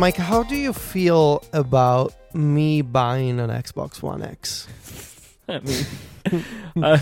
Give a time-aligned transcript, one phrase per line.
[0.00, 4.66] Myke, how do you feel about me buying an Xbox One X?
[5.48, 6.44] I mean,
[6.82, 6.98] uh,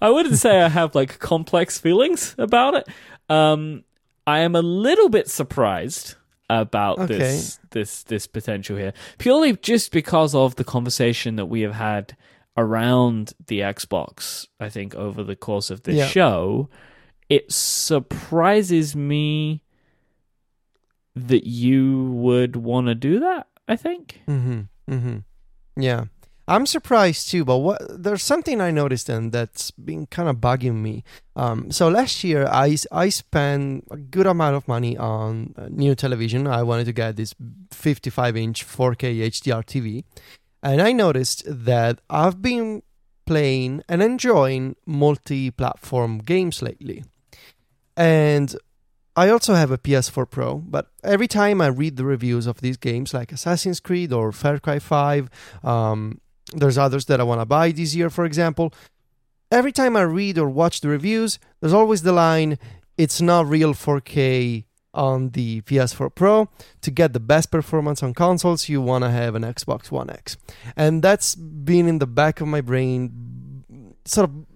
[0.00, 2.88] I wouldn't say I have like complex feelings about it.
[3.28, 3.84] Um,
[4.26, 6.14] I am a little bit surprised
[6.48, 7.18] about Okay.
[7.18, 12.16] this this this potential here, purely just because of the conversation that we have had
[12.56, 14.46] around the Xbox.
[14.58, 16.06] I think over the course of this Yeah.
[16.06, 16.70] show,
[17.28, 19.62] it surprises me
[21.14, 23.46] that you would want to do that.
[23.68, 24.20] I think.
[24.28, 24.60] Mm-hmm.
[24.90, 25.18] Mm-hmm.
[25.76, 26.04] Yeah.
[26.48, 30.82] I'm surprised too, but what there's something I noticed and that's been kind of bugging
[30.82, 31.04] me.
[31.36, 35.94] Um, so last year I I spent a good amount of money on a new
[35.94, 36.46] television.
[36.48, 37.34] I wanted to get this
[37.70, 40.04] 55 inch 4K HDR TV,
[40.62, 42.82] and I noticed that I've been
[43.24, 47.04] playing and enjoying multi-platform games lately,
[47.96, 48.54] and
[49.14, 52.76] I also have a PS4 Pro, but every time I read the reviews of these
[52.78, 55.28] games like Assassin's Creed or Far Cry 5,
[55.62, 56.20] um,
[56.54, 58.72] there's others that I want to buy this year, for example.
[59.50, 62.58] Every time I read or watch the reviews, there's always the line,
[62.96, 66.48] it's not real 4K on the PS4 Pro.
[66.80, 70.38] To get the best performance on consoles, you want to have an Xbox One X.
[70.74, 73.64] And that's been in the back of my brain,
[74.06, 74.46] sort of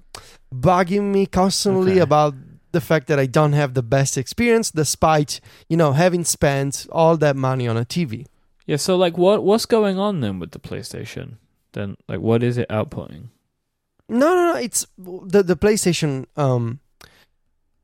[0.55, 2.01] bugging me constantly Okay.
[2.01, 2.35] about
[2.77, 7.17] the fact that I don't have the best experience despite, you know, having spent all
[7.17, 8.27] that money on a TV.
[8.67, 11.39] Yeah, so like what what's going on then with the PlayStation?
[11.73, 13.31] Then like what is it outputting?
[14.09, 14.57] No, no, no.
[14.59, 16.27] It's the the PlayStation.
[16.37, 16.81] Um,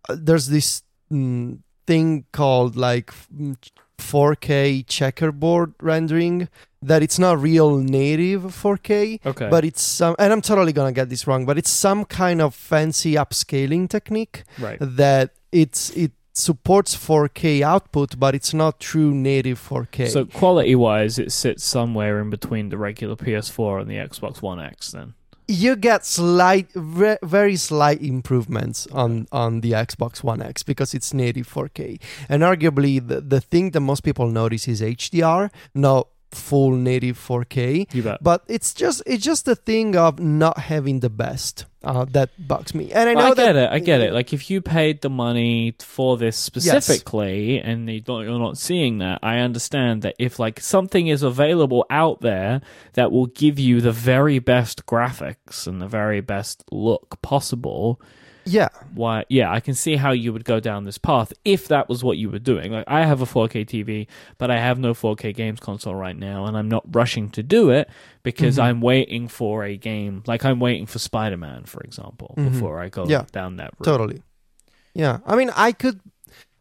[0.08, 3.56] there's this mm, thing called like mm,
[3.96, 6.48] 4K checkerboard rendering
[6.82, 9.48] that it's not real native 4K, Okay.
[9.48, 10.14] but it's some.
[10.18, 14.44] And I'm totally gonna get this wrong, but it's some kind of fancy upscaling technique
[14.58, 14.78] right.
[14.80, 20.08] that it's it supports 4K output, but it's not true native 4K.
[20.08, 24.58] So quality wise it sits somewhere in between the regular PS4 and the Xbox One
[24.60, 25.14] X then.
[25.48, 31.12] you get slight ve- very slight improvements on on the Xbox One X because it's
[31.12, 36.72] native 4K and arguably the, the thing that most people notice is HDR not full
[36.72, 38.22] native 4K You bet.
[38.22, 42.74] but it's just it's just the thing of not having the best uh, that bugs
[42.74, 43.70] me and I know I that it.
[43.70, 44.12] I get it.
[44.12, 49.18] Like if you paid the money for this specifically and you you're not seeing that,
[49.22, 52.60] I understand that if like something is available out there
[52.94, 58.00] that will give you the very best graphics and the very best look possible,
[58.44, 61.88] yeah why yeah i can see how you would go down this path if that
[61.88, 64.06] was what you were doing like i have a 4k tv
[64.38, 67.70] but i have no 4k games console right now and i'm not rushing to do
[67.70, 67.88] it
[68.22, 68.62] because Mhm.
[68.64, 72.52] i'm waiting for a game like i'm waiting for spider-man for example Mhm.
[72.52, 73.24] before i go Yeah.
[73.32, 74.22] down that route Totally.
[74.94, 75.18] Yeah.
[75.24, 76.00] I mean, I could.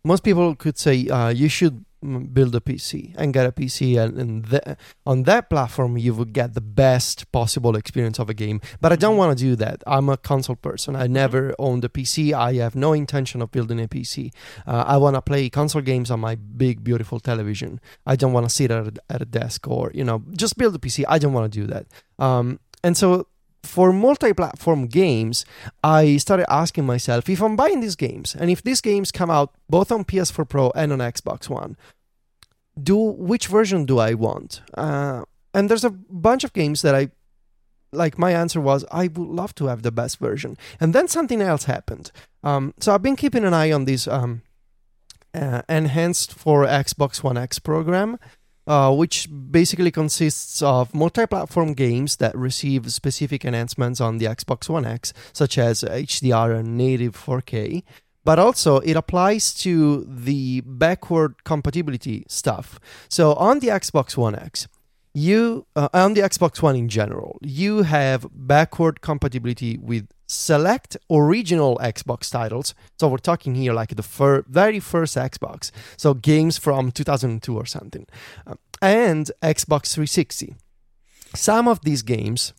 [0.05, 4.17] Most people could say uh, you should build a PC and get a PC, and,
[4.17, 8.61] and the, on that platform you would get the best possible experience of a game.
[8.79, 9.83] But I don't want to do that.
[9.85, 10.95] I'm a console person.
[10.95, 12.33] I never owned a PC.
[12.33, 14.33] I have no intention of building a PC.
[14.65, 17.79] Uh, I want to play console games on my big, beautiful television.
[18.05, 20.75] I don't want to sit at a, at a desk or you know just build
[20.75, 21.05] a PC.
[21.07, 21.85] I don't want to do that.
[22.17, 23.27] Um, and so
[23.63, 25.45] for multi-platform games,
[25.83, 29.53] I started asking myself if I'm buying these games and if these games come out
[29.69, 31.77] both on PS4 Pro and on Xbox One,
[32.81, 34.61] do which version do I want?
[34.73, 35.23] Uh,
[35.53, 37.09] and there's a bunch of games that I
[37.91, 38.17] like.
[38.17, 41.65] My answer was I would love to have the best version, and then something else
[41.65, 42.11] happened.
[42.43, 44.41] Um, so I've been keeping an eye on this um,
[45.33, 48.17] uh, enhanced for Xbox One X program.
[48.71, 54.85] Uh, which basically consists of multi-platform games that receive specific enhancements on the Xbox One
[54.85, 57.83] X, such as HDR and native 4K.
[58.23, 62.79] But also, it applies to the backward compatibility stuff.
[63.09, 64.69] So on the Xbox One X,
[65.13, 71.77] you uh, on the Xbox One in general, you have backward compatibility with select original
[71.83, 72.73] Xbox titles.
[72.97, 77.65] So we're talking here like the fir- very first Xbox, so games from 2002 or
[77.65, 78.07] something,
[78.47, 80.55] Um, and Xbox 360.
[81.33, 82.53] Some of these games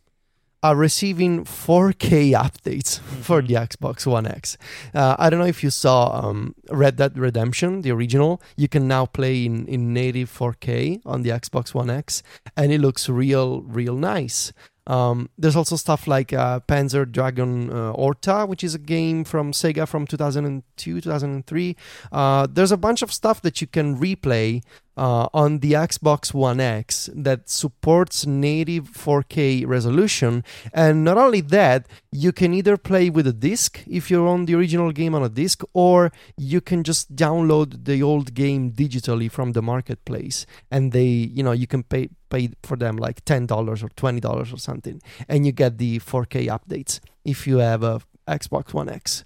[0.63, 4.57] are receiving 4K updates for the Xbox One X.
[4.95, 8.41] Uh, I don't know if you saw um, Red Dead Redemption, the original.
[8.57, 12.23] You can now play in, in native 4K on the Xbox One X,
[12.57, 14.53] and it looks real, real nice.
[14.87, 19.53] Um, there's also stuff like uh, Panzer Dragoon uh, Orta, which is a game from
[19.53, 21.77] Sega from 2002, 2003.
[22.11, 24.63] Uh, there's a bunch of stuff that you can replay
[24.97, 30.45] uh, on the Xbox One X that supports native 4K resolution.
[30.73, 34.55] And not only that, you can either play with a disc if you're on the
[34.55, 39.53] original game on a disc, or you can just download the old game digitally from
[39.53, 40.47] the marketplace.
[40.71, 44.57] And they, you know, you can pay pay for them like $10 or $20 or
[44.57, 45.03] something.
[45.29, 49.25] And you get the 4K updates if you have a Xbox One X.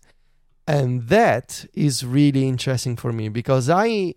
[0.66, 4.14] And that is really interesting for me because I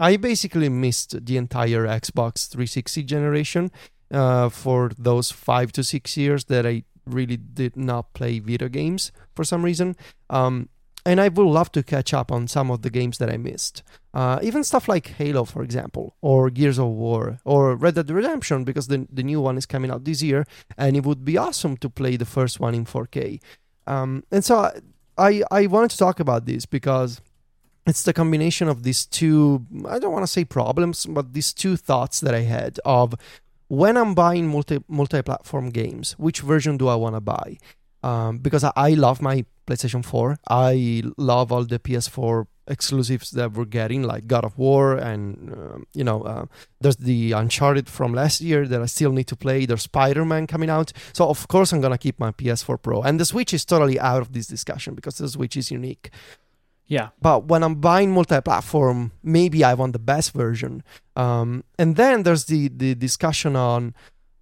[0.00, 3.70] I basically missed the entire Xbox 360 generation
[4.10, 9.12] uh, for those five to six years that I really did not play video games
[9.34, 9.96] for some reason.
[10.30, 10.70] Um,
[11.04, 13.82] and I would love to catch up on some of the games that I missed.
[14.12, 18.64] Uh, even stuff like Halo, for example, or Gears of War, or Red Dead Redemption,
[18.64, 20.44] because the, the new one is coming out this year,
[20.76, 23.40] and it would be awesome to play the first one in 4K.
[23.86, 24.70] Um, and so
[25.16, 27.20] I, I wanted to talk about this because
[27.86, 31.76] it's the combination of these two i don't want to say problems but these two
[31.76, 33.14] thoughts that i had of
[33.68, 37.58] when i'm buying multi multi-platform games which version do i want to buy?
[38.02, 43.52] Um, because I, I, love my playstation 4 i love all the ps4 exclusives that
[43.52, 46.46] we're getting like god of war and uh, you know uh,
[46.80, 49.66] there's the uncharted from last year that i still need to play.
[49.66, 50.92] There's spider-man coming out.
[51.12, 53.02] So of course i'm gonna keep my ps4 pro.
[53.02, 56.10] And the switch is totally out of this discussion because the switch is unique
[56.90, 57.10] yeah.
[57.22, 60.82] But when I'm buying multi-platform, maybe I want the best version.
[61.14, 63.94] Um, and then there's the the discussion on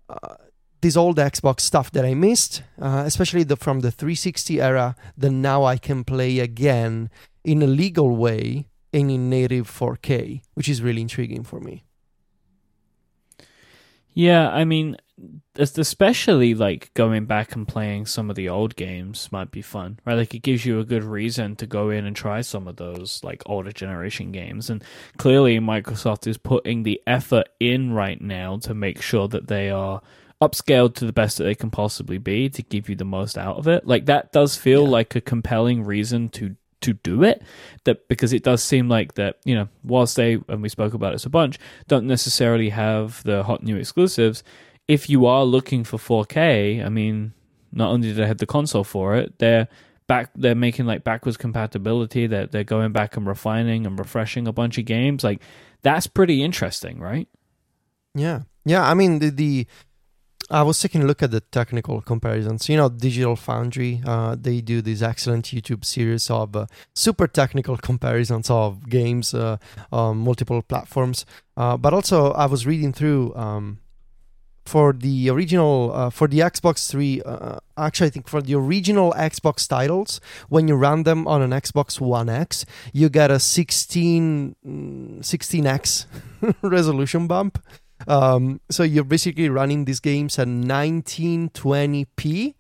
[0.09, 0.37] uh,
[0.81, 4.97] this old Xbox stuff that I missed, uh, especially the from the 360 era.
[5.19, 7.11] That now I can play again
[7.45, 11.85] in a legal way and in native 4K, which is really intriguing for me.
[14.19, 14.97] Yeah, I mean,
[15.55, 20.17] especially like going back and playing some of the old games might be fun, right?
[20.17, 23.23] Like it gives you a good reason to go in and try some of those
[23.23, 24.71] like older generation games.
[24.71, 24.83] And
[25.19, 30.03] clearly, Microsoft is putting the effort in right now to make sure that they are
[30.43, 33.59] upscaled to the best that they can possibly be to give you the most out
[33.59, 33.87] of it.
[33.87, 34.91] Like that does feel yeah.
[34.91, 37.43] like a compelling reason to to do it
[37.85, 41.13] that because it does seem like that you know whilst they and we spoke about
[41.13, 41.59] this a bunch
[41.89, 44.43] don't necessarily have the hot new exclusives.
[44.87, 47.35] If you are looking for 4K, I mean,
[47.73, 49.69] not only do they have the console for it, they're
[50.07, 54.49] back they're making like backwards compatibility that they're, they're going back and refining and refreshing
[54.49, 55.43] a bunch of games like
[55.83, 57.29] that's pretty interesting right?
[58.15, 58.43] Yeah.
[58.65, 59.67] Yeah i mean the, the
[60.51, 62.69] i was taking a look at the technical comparisons.
[62.69, 67.77] You know digital foundry uh, they do this excellent youtube series of uh, super technical
[67.77, 69.59] comparisons of games uh,
[69.93, 71.27] on multiple platforms.
[71.57, 73.79] Uh, but also i was reading through um,
[74.69, 79.13] for the original uh, for the Xbox 3 uh, actually I think for the original
[79.17, 84.55] Xbox titles when you run them on an Xbox One X you get a 16
[85.21, 86.07] 16x
[86.43, 87.59] mm, resolution bump
[88.07, 92.55] um, so you're basically running these games at 1920p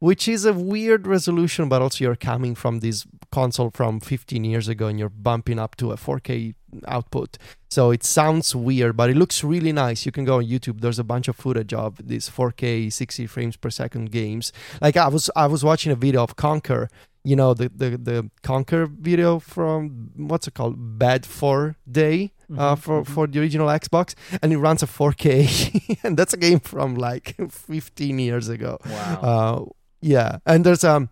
[0.00, 4.68] which is a weird resolution, but also you're coming from this console from 15 years
[4.68, 6.54] ago and you're bumping up to a 4K
[6.86, 7.36] output.
[7.68, 10.06] So it sounds weird, but it looks really nice.
[10.06, 10.80] You can go on YouTube.
[10.80, 14.52] There's a bunch of footage of these 4K 60 frames per second games.
[14.80, 16.88] Like I was I was watching a video of Conker,
[17.24, 20.98] you know, the the, the Conker video from what's it called?
[20.98, 22.32] Bad Fur Day.
[22.50, 23.12] Uh, mm-hmm, for mm-hmm.
[23.12, 27.36] for the original Xbox, and it runs a 4K, and that's a game from like
[27.50, 28.78] 15 years ago.
[28.86, 29.20] Wow.
[29.20, 31.10] Uh, yeah, and there's um,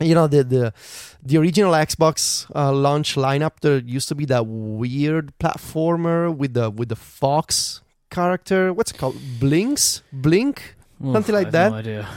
[0.00, 0.72] you know the the
[1.22, 3.60] the original Xbox uh, launch lineup.
[3.60, 8.72] There used to be that weird platformer with the with the fox character.
[8.72, 9.16] What's it called?
[9.40, 11.70] Blinx, Blink, Oof, something like that.
[11.70, 12.08] No idea.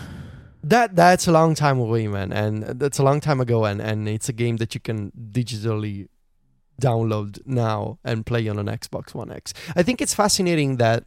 [0.64, 4.10] That that's a long time away, man, and that's a long time ago, and and
[4.10, 6.10] it's a game that you can digitally
[6.80, 9.54] download now and play on an Xbox One X.
[9.76, 11.04] I think it's fascinating that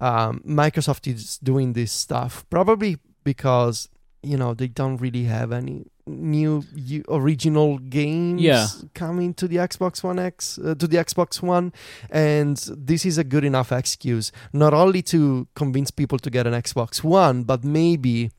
[0.00, 3.88] um, Microsoft is doing this stuff, probably because
[4.22, 6.62] you know they don't really have any new
[7.08, 8.66] original games yeah.
[8.94, 11.72] coming to the Xbox One X uh, to the Xbox One
[12.10, 16.52] and this is a good enough excuse not only to convince people to get an
[16.52, 18.30] Xbox One but maybe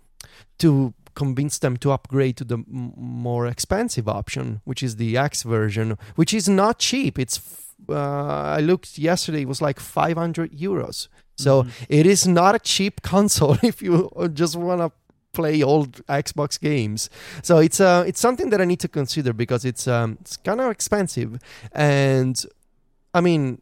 [0.60, 5.44] to convince them to upgrade to the m- more expensive option which is the X
[5.44, 7.40] version which is not cheap it's
[7.90, 11.08] uh, I looked yesterday it was like 500 euros
[11.38, 11.84] so mm-hmm.
[11.90, 14.92] it is not a cheap console if you just want to
[15.36, 17.10] play old Xbox games.
[17.44, 20.60] So it's uh it's something that I need to consider because it's um it's kind
[20.62, 21.38] of expensive,
[21.72, 22.44] and
[23.14, 23.62] I mean.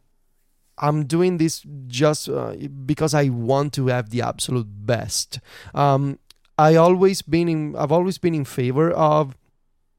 [0.76, 5.38] I'm doing this just uh, because I want to have the absolute best.
[5.72, 6.18] Um,
[6.58, 7.74] I always been in.
[7.76, 9.36] I've always been in favor of,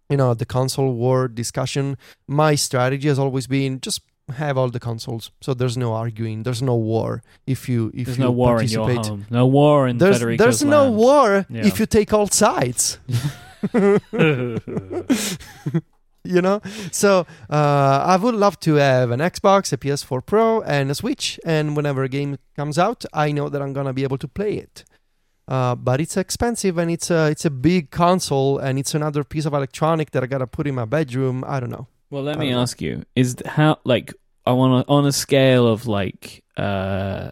[0.10, 1.98] you know, the console war discussion.
[2.28, 4.02] My strategy has always been just
[4.38, 6.44] have all the consoles, so there's no arguing.
[6.44, 9.06] There's no war if you if There's you no war in your participate.
[9.12, 9.26] home.
[9.30, 11.66] No war in There's Federico's there's no war Yeah.
[11.68, 12.98] if you take all sides.
[16.28, 16.60] you know
[16.92, 21.40] so uh, i would love to have an xbox a ps4 pro and a switch
[21.46, 24.54] and whenever a game comes out i know that i'm gonna be able to play
[24.56, 24.84] it
[25.48, 29.46] uh, but it's expensive and it's a it's a big console and it's another piece
[29.46, 32.50] of electronic that i gotta put in my bedroom i don't know Well, let me
[32.52, 32.62] know.
[32.62, 34.14] ask you: Is how like
[34.46, 37.32] I want on a scale of like uh,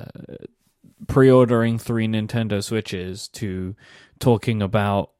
[1.08, 3.75] pre-ordering three Nintendo Switches to
[4.20, 5.12] talking about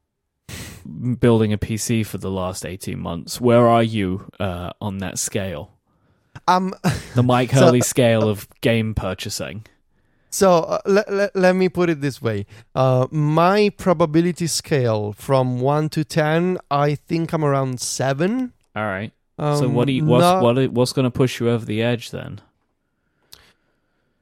[1.18, 3.40] building a PC for the last eighteen months?
[3.40, 5.70] Where are you uh, on that scale?
[6.48, 6.74] um
[7.14, 9.64] The Myke So- Hurley scale of game purchasing.
[10.34, 12.46] So uh, let, let, let me put it this way.
[12.74, 18.52] Uh, my probability scale from 1 to 10, I think I'm around 7.
[18.74, 19.12] All right.
[19.38, 21.80] Um, so what do you what's not- what what's going to push you over the
[21.82, 22.40] edge then?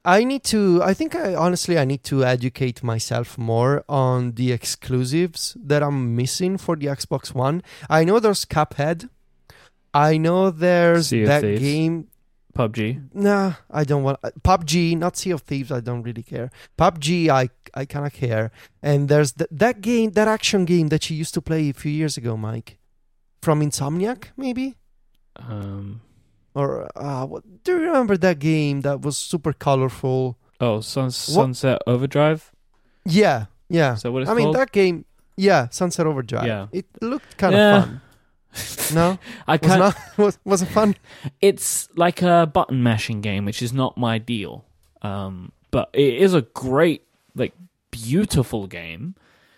[0.05, 0.81] I need to.
[0.83, 6.15] I think I honestly I need to educate myself more on the exclusives that I'm
[6.15, 7.63] missing for the Xbox One.
[7.89, 9.09] I know there's Cuphead.
[9.93, 11.61] I know there's that Thieves.
[11.61, 12.07] game.
[12.55, 13.09] PUBG.
[13.13, 14.97] Nah, I don't want uh, PUBG.
[14.97, 15.71] Not Sea of Thieves.
[15.71, 16.51] I don't really care.
[16.77, 17.29] PUBG.
[17.29, 18.51] I I kind of care.
[18.81, 21.91] And there's th- that game, that action game that you used to play a few
[21.91, 22.77] years ago, Myke,
[23.41, 24.75] from Insomniac, maybe.
[25.37, 26.01] Um.
[26.55, 30.37] Or uh, what, do you remember that game that was super colorful?
[30.61, 32.51] Oh, sun, Sunset Overdrive.
[33.05, 33.95] Yeah, yeah.
[33.95, 35.05] So what I mean that game.
[35.35, 36.45] Yeah, Sunset Overdrive.
[36.45, 36.67] Yeah.
[36.71, 37.81] it looked kind of Yeah.
[37.81, 38.01] fun.
[38.93, 39.17] No,
[39.47, 39.79] I can't.
[39.79, 40.95] not was was it fun?
[41.41, 44.65] it's like a button mashing game, which is not my deal.
[45.01, 47.03] Um, but it is a great,
[47.35, 47.53] like,
[47.91, 49.15] beautiful game.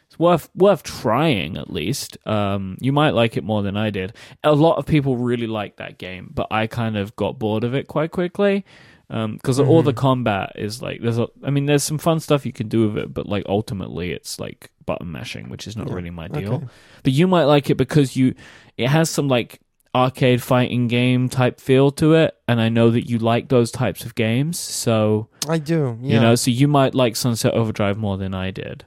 [0.07, 2.17] It's worth worth trying at least.
[2.25, 4.13] Um, you might like it more than I did.
[4.43, 7.75] A lot of people really like that game, but I kind of got bored of
[7.75, 8.65] it quite quickly.
[9.07, 9.97] Because all the Mhm.
[9.97, 12.97] combat is like there's a, I mean, there's some fun stuff you can do with
[12.97, 16.53] it, but like ultimately, it's like button mashing, which is not Yeah, really my deal
[16.55, 16.65] Okay.
[17.03, 18.35] but you might like it because you
[18.77, 19.59] it has some like
[19.95, 24.03] arcade fighting game type feel to it and i know that you like those types
[24.05, 25.97] of games so I do.
[26.01, 26.15] Yeah.
[26.15, 28.83] you know so you might like sunset overdrive more than i did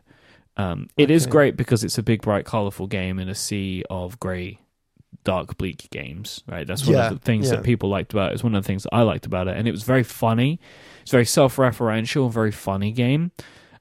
[0.59, 1.31] um, it is Okay.
[1.31, 4.59] great because it's a big bright colorful game in a sea of gray
[5.25, 7.57] dark bleak games right that's one Yeah, of the things yeah.
[7.57, 9.57] that people liked about it it's one of the things that i liked about it
[9.57, 10.61] and it was very funny
[11.03, 13.33] it's very self-referential very funny game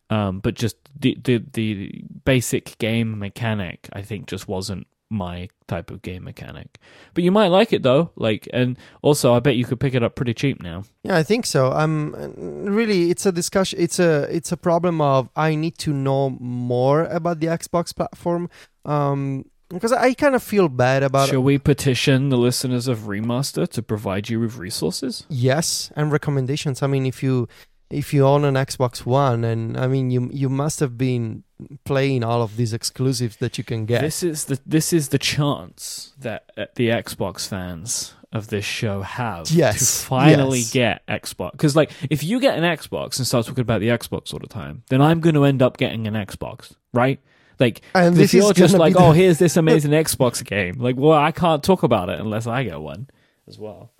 [0.09, 5.91] um, but just the, the the basic game mechanic I think just wasn't my type
[5.91, 6.79] of game mechanic.
[7.13, 10.03] But you might like it though, like and also I bet you could pick it
[10.03, 10.83] up pretty cheap now.
[11.03, 11.73] Yeah, I think so.
[11.73, 13.79] Um, really, it's a discussion.
[13.81, 18.49] It's a it's a problem of I need to know more about the Xbox platform.
[18.85, 23.67] Um, because I kind of feel bad about Shall we petition the listeners of Remaster
[23.69, 25.25] to provide you with resources?
[25.29, 26.81] yes and recommendations.
[26.81, 27.47] I mean, if you
[27.89, 31.43] if you own an Xbox One, and I mean, you you must have been
[31.85, 34.01] playing all of these exclusives that you can get.
[34.01, 39.03] This is the this is the chance that uh, the Xbox fans of this show
[39.03, 40.71] have Yes, to finally yes.
[40.73, 41.51] get Xbox.
[41.53, 44.47] Because like, if you get an Xbox and start talking about the Xbox all the
[44.47, 47.21] time, then I'm going to end up getting an Xbox, right?
[47.59, 50.43] Like, and if this you're is just like, be the- oh, here's this amazing Xbox
[50.45, 50.75] game.
[50.79, 53.09] Like, well, I can't talk about it unless I get one
[53.47, 53.91] as well.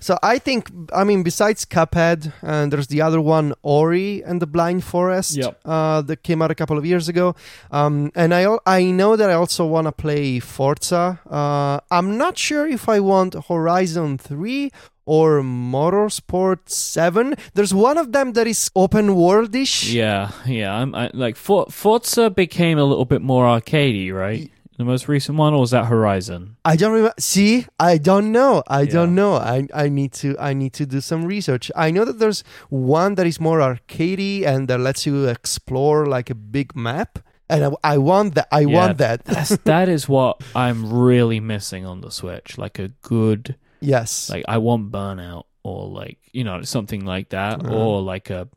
[0.00, 4.46] So I think, I mean, besides Cuphead, and there's the other one, Ori and the
[4.46, 5.60] Blind Forest, Yep.
[5.64, 7.34] uh, that came out a couple of years ago.
[7.70, 11.20] Um, and I I know that I also want to play Forza.
[11.30, 14.70] Uh, I'm not sure if I want Horizon 3
[15.06, 17.34] or Motorsport 7.
[17.54, 19.92] There's one of them that is open worldish.
[19.92, 20.74] Yeah, yeah.
[20.74, 24.50] I'm I, like For- Forza became a little bit more arcadey, right?
[24.76, 26.56] The most recent one, or was that Horizon?
[26.64, 27.14] I don't remember.
[27.20, 28.64] See, I don't know.
[28.66, 28.92] I Yeah.
[28.92, 29.34] don't know.
[29.36, 31.70] I I need to I need to do some research.
[31.76, 36.28] I know that there's one that is more arcadey and that lets you explore like
[36.28, 38.48] a big map, and I, I want that.
[38.50, 39.24] I Yeah, want that.
[39.24, 42.58] That's that is what I'm really missing on the Switch.
[42.58, 44.30] Like a good, yes.
[44.30, 48.48] like I want Burnout or like you know something like that, or like a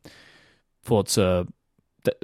[0.83, 1.47] Forza.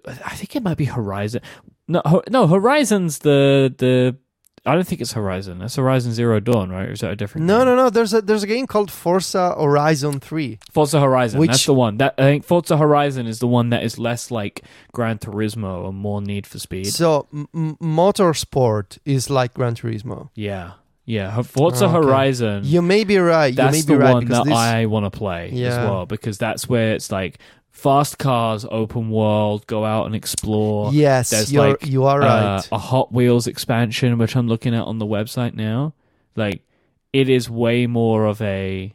[0.07, 1.41] I think it might be Horizon.
[1.87, 4.17] No, no, Horizon's the the.
[4.65, 5.59] I don't think it's Horizon.
[5.59, 6.87] That's Horizon Zero Dawn, right?
[6.87, 7.45] Or is that a different?
[7.47, 7.65] no, game?
[7.65, 7.89] no, no.
[7.89, 10.57] There's a there's a game called Forza Horizon Three.
[10.71, 11.41] Forza Horizon.
[11.41, 11.97] Which- that's the one.
[11.97, 15.97] That I think Forza Horizon is the one that is less like Gran Turismo and
[15.97, 16.87] more Need for Speed.
[16.87, 20.29] So m- Motorsport is like Gran Turismo.
[20.35, 20.71] yeah,
[21.05, 21.41] yeah.
[21.41, 21.93] Forza Okay.
[21.93, 22.61] Horizon.
[22.65, 23.47] You may be right.
[23.53, 26.05] You may that's be the right one that this, I want to play as well
[26.05, 27.39] because that's where it's like
[27.71, 30.93] fast cars, open world, go out and explore.
[30.93, 32.69] yes, there's you're like, you are Uh, right.
[32.71, 35.93] a Hot Wheels expansion, which I'm looking at on the website now.
[36.35, 36.63] Like,
[37.11, 38.93] it is way more of a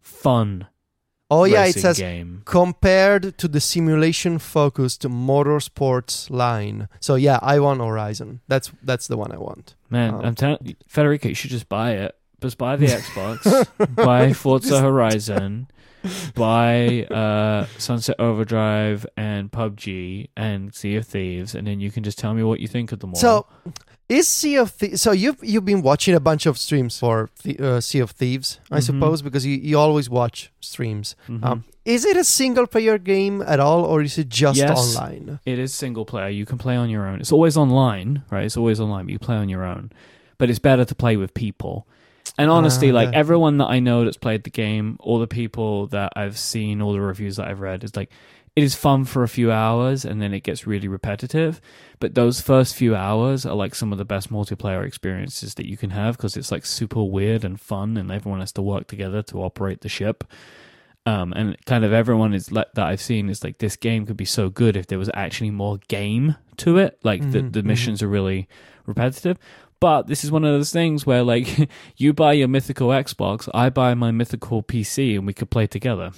[0.00, 0.66] fun.
[1.34, 2.42] Oh yeah, it says game.
[2.44, 6.88] compared to the simulation focused motorsports line.
[7.00, 8.40] So yeah, I want Horizon.
[8.48, 9.74] That's that's the one I want.
[9.90, 12.14] Man, Um, I'm telling Federico, you should just buy it.
[12.40, 13.38] Just buy the Xbox,
[13.94, 15.68] buy Forza Horizon,
[16.34, 22.18] buy uh, Sunset Overdrive and PUBG and Sea of Thieves, and then you can just
[22.18, 23.20] tell me what you think of them all.
[23.20, 23.46] So
[24.18, 25.00] is Sea of Thieves?
[25.04, 28.48] So you've you've been watching a bunch of streams for the, uh, Sea of Thieves,
[28.70, 28.82] I Mhm.
[28.88, 31.16] suppose, because you, you always watch streams.
[31.28, 31.44] Mhm.
[31.44, 34.78] Um, is it a single player game at all, or is it just Yes.
[34.96, 35.40] online?
[35.44, 36.28] It is single player.
[36.28, 37.20] You can play on your own.
[37.20, 38.44] It's always online, right?
[38.44, 39.90] It's always online, but you play on your own.
[40.38, 41.86] But it's better to play with people.
[42.38, 45.86] And honestly, Ah, like everyone that I know that's played the game, all the people
[45.88, 48.10] that I've seen, all the reviews that I've read, is like
[48.54, 51.60] it is fun for a few hours and then it gets really repetitive.
[52.00, 55.76] But those first few hours are like some of the best multiplayer experiences that you
[55.78, 59.22] can have because it's like super weird and fun and everyone has to work together
[59.22, 60.24] to operate the ship.
[61.04, 64.16] Um, and kind of everyone is like that I've seen is like this game could
[64.16, 66.98] be so good if there was actually more game to it.
[67.02, 67.66] Like the Mhm, the mhm.
[67.66, 68.48] missions are really
[68.86, 69.38] repetitive.
[69.80, 73.70] But this is one of those things where like you buy your mythical Xbox, I
[73.70, 76.12] buy my mythical PC, and we could play together.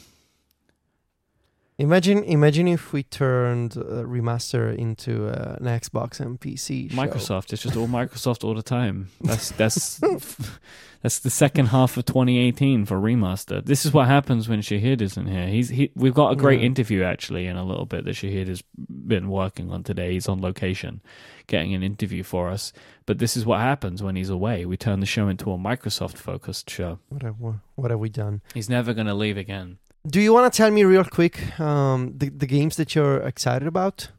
[1.76, 6.90] Imagine imagine if we turned uh, remaster into uh, an Xbox and PC.
[6.93, 6.97] show.
[6.97, 9.09] Microsoft, it's just all Microsoft all the time.
[9.21, 9.99] That's that's
[11.02, 13.64] that's the second half of 2018 for remaster.
[13.64, 15.49] This is what happens when Shahid isn't here.
[15.49, 15.90] He's he.
[15.97, 16.66] We've got a great Yeah.
[16.66, 20.12] interview actually in a little bit that Shahid has been working on today.
[20.12, 21.00] He's on location,
[21.49, 22.73] getting an interview for us.
[23.04, 24.64] But this is what happens when he's away.
[24.64, 27.00] We turn the show into a Microsoft focused show.
[27.09, 27.35] What have,
[27.75, 28.43] what have we done?
[28.54, 29.78] He's never going to leave again.
[30.06, 33.66] Do you want to tell me real quick um, the the games that you're excited
[33.66, 34.11] about?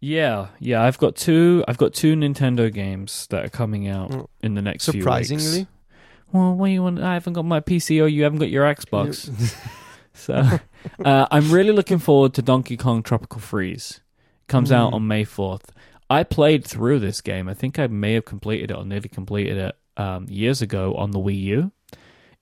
[0.00, 0.82] Yeah, yeah.
[0.82, 1.64] I've got two.
[1.68, 4.26] I've got two Nintendo games that are coming out Mm.
[4.42, 5.04] in the next few weeks.
[5.04, 5.66] Surprisingly,
[6.32, 7.00] Well, what do you want?
[7.00, 9.30] I haven't got my PC or you haven't got your Xbox.
[10.14, 10.58] so
[11.04, 14.00] uh, I'm really looking forward to Donkey Kong Tropical Freeze.
[14.48, 14.94] Comes out Mm.
[14.96, 15.70] on May 4th.
[16.08, 17.48] I played through this game.
[17.48, 21.10] I think I may have completed it or nearly completed it um, years ago on
[21.10, 21.72] the Wii U.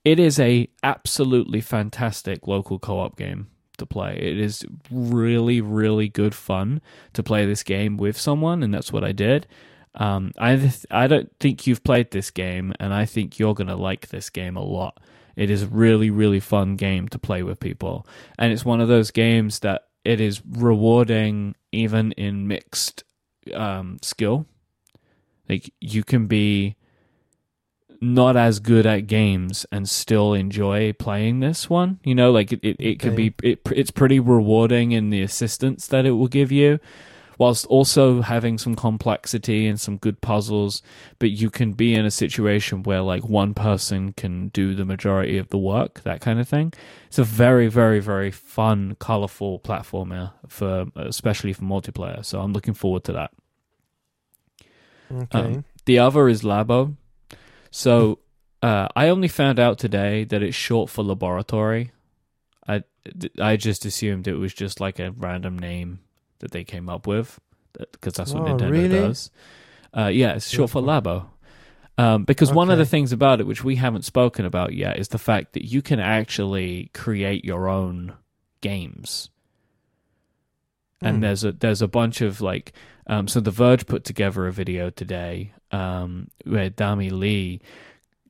[0.05, 4.17] It is a absolutely fantastic local co-op game to play.
[4.21, 6.79] It is really, really good fun
[7.13, 9.47] to play this game with someone, and that's what I did.
[9.95, 13.75] Um, I th- I don't think you've played this game, and I think you're gonna
[13.75, 14.99] like this game a lot.
[15.35, 18.05] It is a really, really fun game to play with people,
[18.37, 23.03] and it's one of those games that it is rewarding even in mixed
[23.53, 24.45] um, skill.
[25.49, 26.75] Like you can be
[28.13, 31.99] not as good at games and still enjoy playing this one.
[32.03, 35.87] You know, like it, it, it can be it, it's pretty rewarding in the assistance
[35.87, 36.79] that it will give you,
[37.37, 40.81] whilst also having some complexity and some good puzzles.
[41.19, 45.37] But you can be in a situation where like one person can do the majority
[45.37, 46.73] of the work, that kind of thing.
[47.07, 52.23] It's a very, very, very fun, colorful platformer for especially for multiplayer.
[52.23, 53.31] So I'm looking forward to that.
[55.11, 55.39] okay.
[55.39, 56.95] Um, the other is Labo.
[57.75, 58.19] So
[58.61, 61.91] uh, I only found out today that it's short for laboratory.
[62.65, 62.83] I
[63.39, 65.99] I just assumed it was just like a random name
[66.39, 67.37] that they came up with
[67.91, 68.87] because that's what Nintendo really?
[68.87, 69.29] does.
[69.95, 71.25] Uh, yeah, it's short for Labo.
[71.97, 75.09] Um, because one of the things about it, which we haven't spoken about yet, is
[75.09, 78.13] the fact that you can actually create your own
[78.61, 79.29] games
[81.01, 81.21] and Hmm.
[81.21, 82.73] there's a there's a bunch of like
[83.07, 87.61] um so the verge put together a video today um where dami lee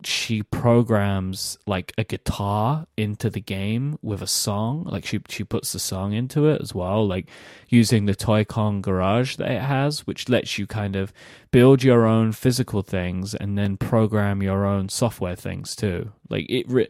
[0.03, 5.71] she programs like a guitar into the game with a song like she she puts
[5.71, 7.27] the song into it as well like
[7.69, 11.11] using the toy-con garage that it has which lets you kind of
[11.49, 16.69] build your own physical things and then program your own software things too like it
[16.69, 16.89] re-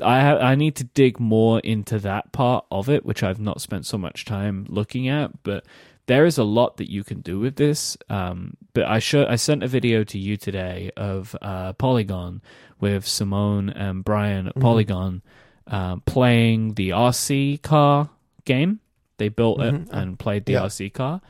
[0.00, 3.60] I ha- I need to dig more into that part of it, which I've not
[3.60, 5.42] spent so much time looking at.
[5.42, 5.66] But
[6.12, 7.96] there is a lot that you can do with this.
[8.10, 12.42] Um, but I show I sent a video to you today of uh, Polygon
[12.80, 14.60] with Simone and Brian at Mhm.
[14.60, 15.22] Polygon
[15.68, 18.10] um, playing the RC car
[18.44, 18.80] game.
[19.16, 19.74] They built Mhm.
[19.86, 20.64] it and played the Yeah.
[20.64, 21.20] RC car.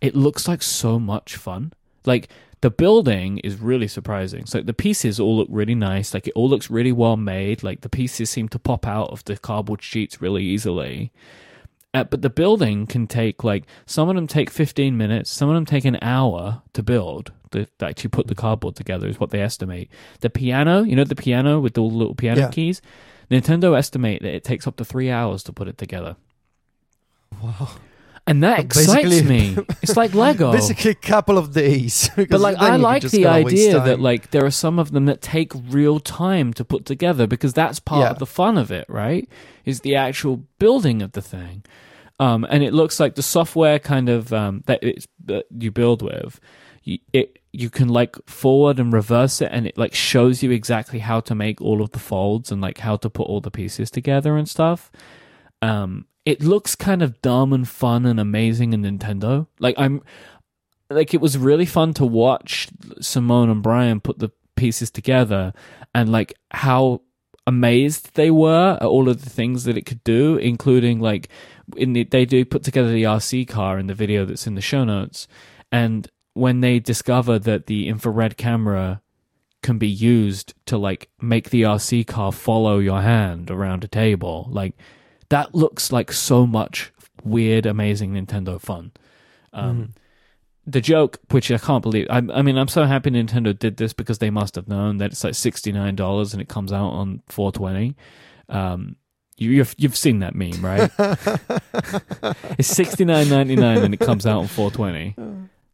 [0.00, 1.72] It looks like so much fun.
[2.06, 2.28] Like
[2.62, 4.46] the building is really surprising.
[4.46, 6.14] So the pieces all look really nice.
[6.14, 7.62] Like it all looks really well made.
[7.62, 11.10] Like the pieces seem to pop out of the cardboard sheets really easily.
[11.92, 15.54] Uh, but the building can take like some of them take 15 minutes, some of
[15.56, 17.32] them take an hour to build.
[17.50, 19.90] To, to actually put the cardboard together is what they estimate.
[20.20, 22.48] The piano, you know, the piano with all the little piano Yeah.
[22.50, 22.80] keys.
[23.28, 26.14] Nintendo estimate that it takes up to three hours to put it together.
[27.42, 27.70] Wow.
[28.30, 29.56] And that excites me.
[29.82, 30.52] It's like Lego.
[30.52, 32.08] Basically, a couple of days.
[32.16, 35.52] But like I like the idea that like there are some of them that take
[35.68, 38.10] real time to put together because that's part Yeah.
[38.10, 39.28] of the fun of it, right?
[39.64, 41.64] Is the actual building of the thing.
[42.20, 46.02] Um, and it looks like the software kind of um, that it's that you build
[46.02, 46.38] with,
[46.84, 50.98] you, it you can like forward and reverse it, and it like shows you exactly
[51.00, 53.90] how to make all of the folds and like how to put all the pieces
[53.90, 54.90] together and stuff.
[55.62, 59.48] Um, it looks kind of dumb and fun and amazing in Nintendo.
[59.58, 60.00] Like I'm
[60.88, 62.68] like it was really fun to watch
[63.00, 65.52] Simone and Brian put the pieces together
[65.92, 67.02] and like how
[67.46, 71.28] amazed they were at all of the things that it could do, including like
[71.76, 74.60] in the, they do put together the RC car in the video that's in the
[74.60, 75.26] show notes,
[75.72, 79.02] and when they discover that the infrared camera
[79.62, 84.48] can be used to like make the RC car follow your hand around a table,
[84.50, 84.74] like
[85.30, 86.92] that looks like so much
[87.24, 88.92] weird, amazing Nintendo fun.
[89.52, 89.94] Um,
[90.66, 92.06] the joke, which I can't believe.
[92.10, 95.12] I, I mean, I'm so happy Nintendo did this because they must have known that
[95.12, 97.96] it's like sixty nine dollars and it comes out on four twenty.
[98.48, 98.96] Um,
[99.36, 100.90] you, you've you've seen that meme, right?
[102.58, 105.16] it's sixty nine ninety nine and it comes out on four twenty.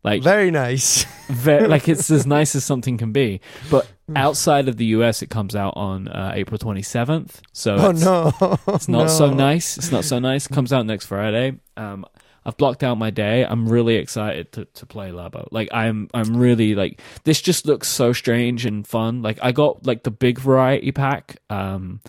[0.07, 1.05] Like very nice.
[1.29, 3.41] ve- like it's as nice as something can be.
[3.69, 7.43] But outside of the US, it comes out on uh, April twenty seventh.
[7.53, 8.33] So oh it's, no,
[8.69, 9.77] it's not so nice.
[9.77, 10.47] It's not so nice.
[10.47, 11.59] It comes out next Friday.
[11.77, 12.07] Um,
[12.45, 13.45] I've blocked out my day.
[13.45, 15.49] I'm really excited to, to play Labo.
[15.51, 19.23] Like I'm I'm really like this just looks so strange and fun.
[19.23, 21.39] Like I got like the big variety pack.
[21.51, 22.01] Um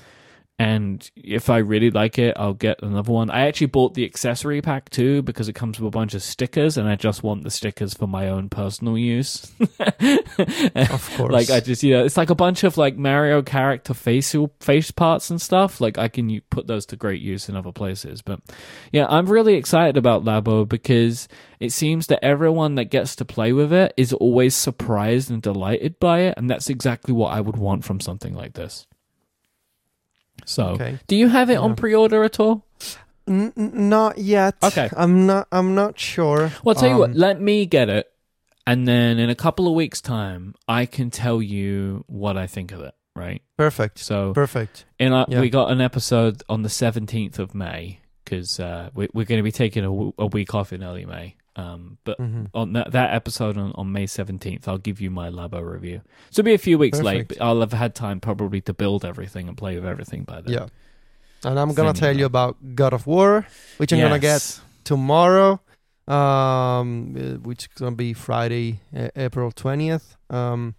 [0.59, 3.29] and if I really like it, I'll get another one.
[3.29, 6.77] I actually bought the accessory pack too because it comes with a bunch of stickers,
[6.77, 9.51] and I just want the stickers for my own personal use.
[10.75, 11.31] Of course.
[11.31, 14.91] like I just, you know, it's like a bunch of like Mario character facial face
[14.91, 15.81] parts and stuff.
[15.81, 18.21] Like I can put those to great use in other places.
[18.21, 18.39] But
[18.91, 21.27] yeah, I'm really excited about Labo because
[21.59, 25.99] it seems that everyone that gets to play with it is always surprised and delighted
[25.99, 28.85] by it, and that's exactly what I would want from something like this.
[30.47, 30.97] So, Okay.
[31.07, 32.65] do you have it on pre-order at all?
[33.27, 34.55] N- not yet.
[34.63, 34.89] Okay.
[34.95, 35.47] I'm not.
[35.51, 36.49] I'm not sure.
[36.63, 38.09] Well, I'll tell you what, Um, let me get it,
[38.65, 42.71] and then in a couple of weeks' time, I can tell you what I think
[42.71, 42.93] of it.
[43.17, 43.41] Right.
[43.57, 43.99] Perfect.
[43.99, 44.85] So, Perfect.
[44.99, 45.41] And our, Yeah.
[45.41, 49.43] we got an episode on the seventeenth of May because uh, we, we're going to
[49.43, 51.35] be taking a, w- a week off in early May.
[51.57, 52.45] Um, but mm-hmm.
[52.53, 56.01] on that, that episode on, on May seventeenth, I'll give you my Labo review.
[56.29, 59.03] So it'll be a few weeks late, but I'll have had time probably to build
[59.03, 60.53] everything and play with everything by then.
[60.53, 60.67] Yeah.
[61.43, 65.59] And I'm gonna tell you about God of War, which I'm gonna get tomorrow,
[66.07, 70.15] um, which is gonna be Friday, uh, April twentieth.
[70.29, 70.75] Um,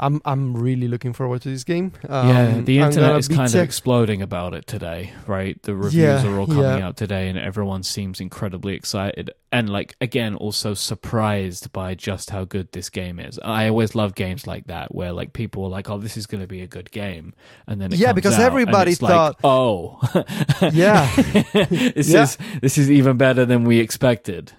[0.00, 1.92] I'm I'm really looking forward to this game.
[2.08, 5.60] Um, yeah, the internet is kind of exploding about it today, right?
[5.62, 6.86] The reviews Yeah, are all coming yeah.
[6.88, 12.44] out today, and everyone seems incredibly excited, and like again, also surprised by just how
[12.44, 13.38] good this game is.
[13.44, 16.40] I always love games like that, where like people are like, "Oh, this is going
[16.40, 17.32] to be a good game,"
[17.68, 20.00] and then it Yeah, comes because out, and everybody it's like, thought- "Oh,
[20.72, 21.08] Yeah.
[21.54, 22.22] this Yeah.
[22.24, 24.52] is this is even better than we expected."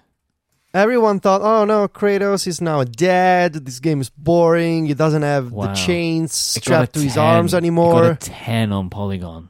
[0.76, 3.54] Everyone thought, oh no, Kratos is now dead.
[3.64, 4.86] This game is boring.
[4.86, 5.66] He doesn't have Wow.
[5.68, 8.02] the chains It got a strapped to his arms anymore.
[8.02, 9.48] got a ten on Polygon.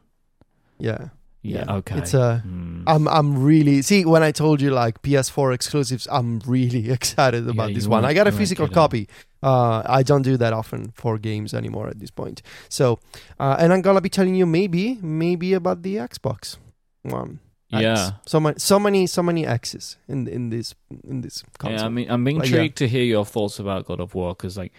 [0.78, 1.08] yeah,
[1.42, 1.76] Yeah, Yeah.
[1.78, 1.98] okay.
[1.98, 2.82] It's a- Hmm.
[2.92, 7.68] I'm I'm really see when I told you like PS4 exclusives, I'm really excited about
[7.70, 8.04] you this one.
[8.04, 9.08] I got a physical copy.
[9.42, 12.42] Uh, I don't do that often for games anymore at this point.
[12.68, 12.98] So,
[13.38, 16.56] uh, and I'm gonna be telling you maybe maybe about the Xbox
[17.02, 17.38] One.
[17.72, 17.82] X.
[17.82, 18.10] yeah.
[18.26, 20.74] so many so many so many X's in in this
[21.08, 21.80] in this console.
[21.80, 22.86] Yeah, I mean, I'm intrigued yeah.
[22.86, 24.72] to hear your thoughts about God of War because, like,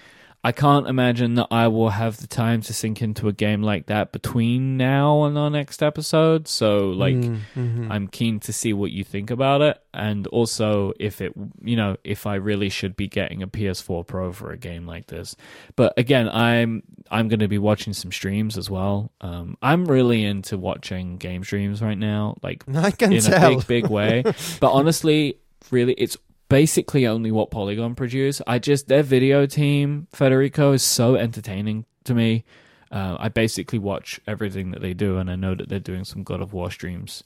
[0.48, 3.88] I can't imagine that I will have the time to sink into a game like
[3.88, 6.48] that between now and our next episode.
[6.48, 7.88] So, like, Mm, mhm.
[7.92, 11.98] I'm keen to see what you think about it, and also if it, you know,
[12.06, 15.36] if I really should be getting a PS4 Pro for a game like this.
[15.76, 16.82] But again, I'm
[17.12, 19.12] I'm going to be watching some streams as well.
[19.20, 23.52] Um, I'm really into watching game streams right now, like I can in tell.
[23.52, 24.24] a big, big way.
[24.62, 25.40] but honestly,
[25.72, 26.16] really, it's
[26.50, 28.42] basically only what Polygon produce.
[28.48, 32.46] I just their video team, Federico, is so entertaining to me.
[32.92, 36.24] Uh, I basically watch everything that they do, and I know that they're doing some
[36.24, 37.24] God of War streams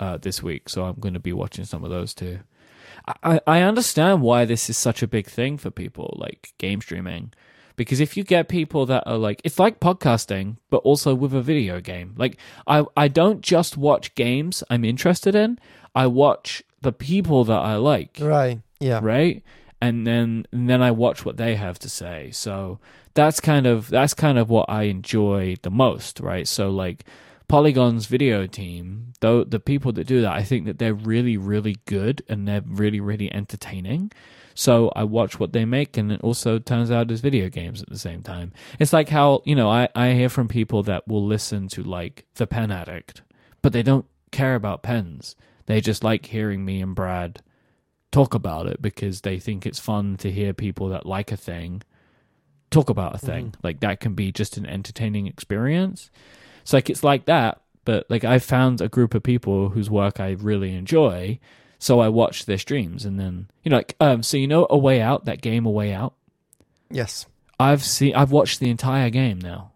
[0.00, 2.40] uh, this week, so I'm going to be watching some of those too.
[3.22, 7.32] I, I understand why this is such a big thing for people, like game streaming.
[7.74, 11.40] Because if you get people that are like, it's like podcasting, but also with a
[11.40, 12.14] video game.
[12.16, 15.58] Like, I, I don't just watch games I'm interested in,
[15.94, 18.60] I watch the people that I like right.
[18.80, 19.00] Yeah.
[19.02, 19.42] right
[19.80, 22.78] and then and then i watch what they have to say so
[23.14, 27.04] that's kind of that's kind of what i enjoy the most right so like
[27.48, 31.76] Polygon's video team, though the people that do that, I think that they're really, really
[31.84, 34.10] good and they're really, really entertaining.
[34.54, 37.90] So I watch what they make, and it also turns out as video games at
[37.90, 38.52] the same time.
[38.78, 42.24] It's like how you know I I hear from people that will listen to like
[42.36, 43.20] the Pen Addict,
[43.60, 45.36] but they don't care about pens.
[45.66, 47.42] They just like hearing me and Brad
[48.10, 51.82] talk about it because they think it's fun to hear people that like a thing
[52.72, 53.46] talk about a thing.
[53.46, 53.60] Mm-hmm.
[53.62, 56.10] Like that can be just an entertaining experience.
[56.64, 60.18] So like it's like that, but like I found a group of people whose work
[60.18, 61.38] I really enjoy,
[61.78, 64.78] so I watch their streams and then you know like um so you know A
[64.78, 66.14] Way Out, that game A Way Out?
[66.90, 67.26] Yes.
[67.60, 69.71] I've seen I've watched the entire game now.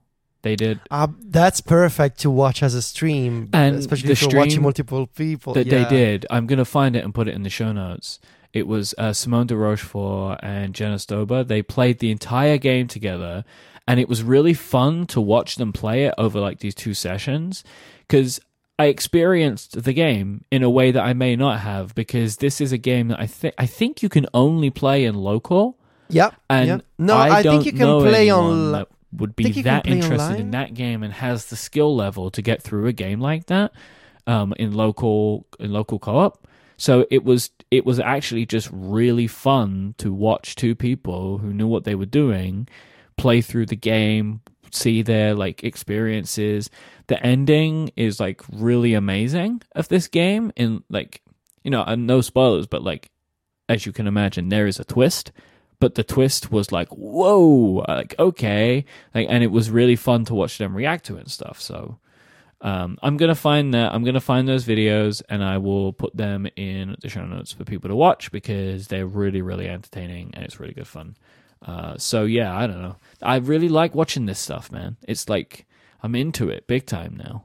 [0.46, 0.78] They did.
[0.92, 5.54] Uh, that's perfect to watch as a stream, and especially if you're watching multiple people.
[5.54, 5.82] That yeah.
[5.82, 6.24] they did.
[6.30, 8.20] I'm gonna find it and put it in the show notes.
[8.52, 11.44] It was uh, Simone de Rochefort and Jenna Stoeber.
[11.44, 13.44] They played the entire game together,
[13.88, 17.64] and it was really fun to watch them play it over like these two sessions
[18.06, 18.38] because
[18.78, 22.70] I experienced the game in a way that I may not have because this is
[22.70, 25.76] a game that I think I think you can only play in local.
[26.08, 26.36] Yep.
[26.48, 26.84] And yep.
[26.98, 28.70] no, I, I think you can play on.
[28.70, 30.40] That would be that interested online.
[30.40, 33.72] in that game and has the skill level to get through a game like that
[34.26, 36.46] um, in local in local co-op.
[36.76, 41.66] So it was it was actually just really fun to watch two people who knew
[41.66, 42.68] what they were doing
[43.16, 46.70] play through the game, see their like experiences.
[47.06, 51.22] The ending is like really amazing of this game in like
[51.64, 53.10] you know, and no spoilers, but like
[53.68, 55.32] as you can imagine, there is a twist.
[55.78, 58.84] But the twist was like, whoa, like okay,
[59.14, 61.60] like, and it was really fun to watch them react to it and stuff.
[61.60, 61.98] So,
[62.60, 63.92] um, I'm gonna find that.
[63.92, 67.64] I'm gonna find those videos and I will put them in the show notes for
[67.64, 71.16] people to watch because they're really, really entertaining and it's really good fun.
[71.64, 72.96] Uh, so yeah, I don't know.
[73.22, 74.96] I really like watching this stuff, man.
[75.06, 75.66] It's like
[76.02, 77.44] I'm into it big time now.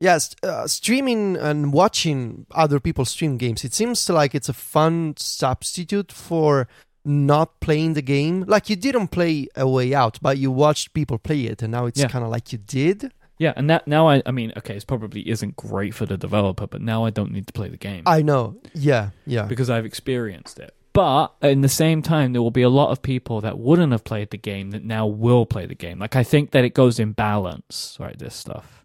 [0.00, 3.64] Yes, uh, streaming and watching other people stream games.
[3.64, 6.66] It seems like it's a fun substitute for
[7.04, 8.44] not playing the game.
[8.46, 11.86] Like you didn't play a way out, but you watched people play it, and now
[11.86, 12.08] it's yeah.
[12.08, 13.12] kind of like you did.
[13.38, 16.66] Yeah, and that now I I mean, okay, it probably isn't great for the developer,
[16.66, 18.04] but now I don't need to play the game.
[18.06, 18.56] I know.
[18.74, 19.44] Yeah, yeah.
[19.44, 20.74] Because I've experienced it.
[20.92, 24.04] But in the same time, there will be a lot of people that wouldn't have
[24.04, 25.98] played the game that now will play the game.
[25.98, 28.18] Like I think that it goes in balance, right?
[28.18, 28.84] This stuff.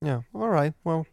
[0.00, 0.20] Yeah.
[0.32, 0.72] All right.
[0.84, 1.06] Well,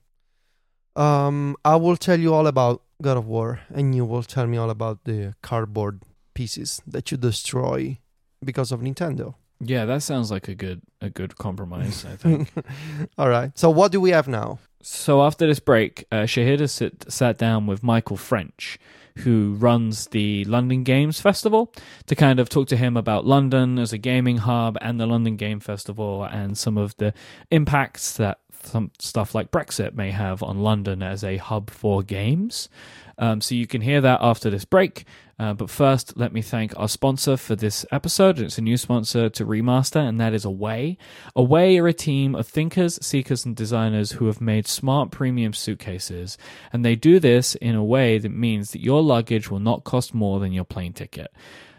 [0.96, 4.58] um, I will tell you all about God of War, and you will tell me
[4.58, 6.02] all about the cardboard
[6.38, 7.98] pieces that you destroy
[8.46, 9.34] because of Nintendo.
[9.60, 12.06] Yeah, that sounds like a good a good compromise.
[12.06, 12.54] I think.
[13.18, 13.58] all right.
[13.58, 14.60] So what do we have now?
[14.84, 18.78] So after this break, uh, Shahida sit, sat down with Michael French,
[19.18, 21.74] who runs the London Games Festival,
[22.06, 25.38] to kind of talk to him about London as a gaming hub and the London
[25.38, 27.14] Game Festival and some of the
[27.50, 32.70] impacts that some stuff like Brexit may have on London as a hub for games.
[33.18, 35.06] Um, so you can hear that after this break.
[35.40, 38.40] Uh, but first, let me thank our sponsor for this episode.
[38.40, 40.98] It's a new sponsor to Remaster, and that is Away.
[41.36, 46.40] Away are a team of thinkers, seekers, and designers who have made smart premium suitcases.
[46.74, 50.14] And they do this in a way that means that your luggage will not cost
[50.14, 51.32] more than your plane ticket.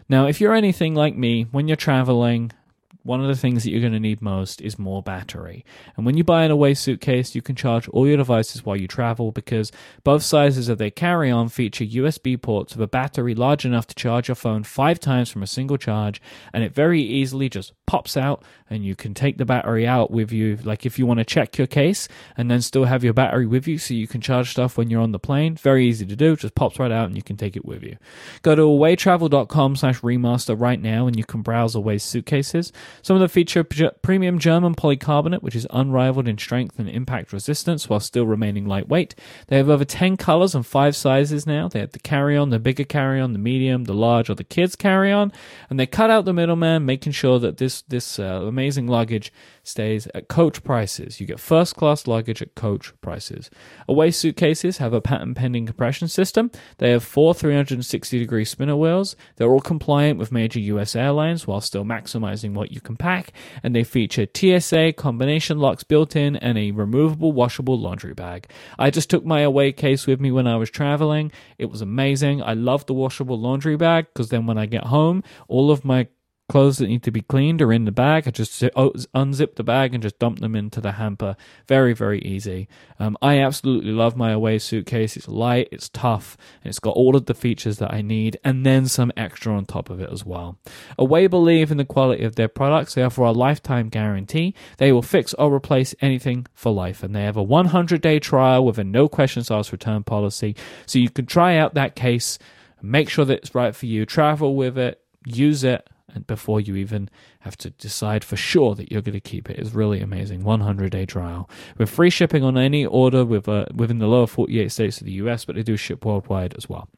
[0.07, 2.51] Now, if you're anything like me, when you're traveling,
[3.03, 5.63] one of the things that you're going to need most is more battery.
[5.95, 8.87] And when you buy an away suitcase, you can charge all your devices while you
[8.87, 9.71] travel because
[10.03, 13.95] both sizes of their carry on feature USB ports with a battery large enough to
[13.95, 16.21] charge your phone five times from a single charge,
[16.53, 20.31] and it very easily just pops out and you can take the battery out with
[20.31, 20.57] you.
[20.63, 22.07] Like if you want to check your case
[22.37, 25.01] and then still have your battery with you so you can charge stuff when you're
[25.01, 26.35] on the plane, very easy to do.
[26.35, 27.97] Just pops right out and you can take it with you.
[28.43, 32.71] Go to awaytravel.com slash remaster right now and you can browse away suitcases.
[33.01, 37.89] Some of them feature premium German polycarbonate, which is unrivaled in strength and impact resistance
[37.89, 39.15] while still remaining lightweight.
[39.47, 41.67] They have over 10 colors and 5 sizes now.
[41.67, 44.43] They have the carry on, the bigger carry on, the medium, the large, or the
[44.43, 45.31] kids carry on.
[45.69, 49.31] And they cut out the middleman, making sure that this, this uh, amazing luggage
[49.69, 51.21] stays at coach prices.
[51.21, 53.49] You get first class luggage at coach prices.
[53.87, 56.51] Away suitcases have a patent pending compression system.
[56.77, 59.15] They have four 360 degree spinner wheels.
[59.35, 63.31] They're all compliant with major US airlines while still maximizing what you can pack.
[63.63, 68.49] And they feature TSA combination locks built in and a removable washable laundry bag.
[68.77, 71.31] I just took my away case with me when I was traveling.
[71.57, 72.41] It was amazing.
[72.41, 76.07] I love the washable laundry bag because then when I get home, all of my
[76.49, 78.27] clothes that need to be cleaned are in the bag.
[78.27, 81.37] I just unzip the bag and just dump them into the hamper.
[81.67, 82.67] Very, very easy.
[82.99, 85.15] Um, I absolutely love my away suitcase.
[85.15, 88.65] It's light, it's tough, and it's got all of the features that I need, and
[88.65, 90.57] then some extra on top of it as well.
[90.97, 92.95] Away believe in the quality of their products.
[92.95, 94.55] They offer a lifetime guarantee.
[94.77, 98.65] They will fix or replace anything for life, and they have a 100 day trial
[98.65, 100.55] with a no questions asked return policy.
[100.87, 102.39] So you can try out that case,
[102.81, 106.75] make sure that it's right for you, travel with it, use it and before you
[106.75, 107.09] even
[107.41, 109.49] have to decide for sure that you're going to keep.
[109.49, 110.43] It's really amazing.
[110.43, 114.71] 100 day trial with free shipping on any order with, uh, within the lower 48
[114.71, 116.89] states of the US, but they do ship worldwide as well.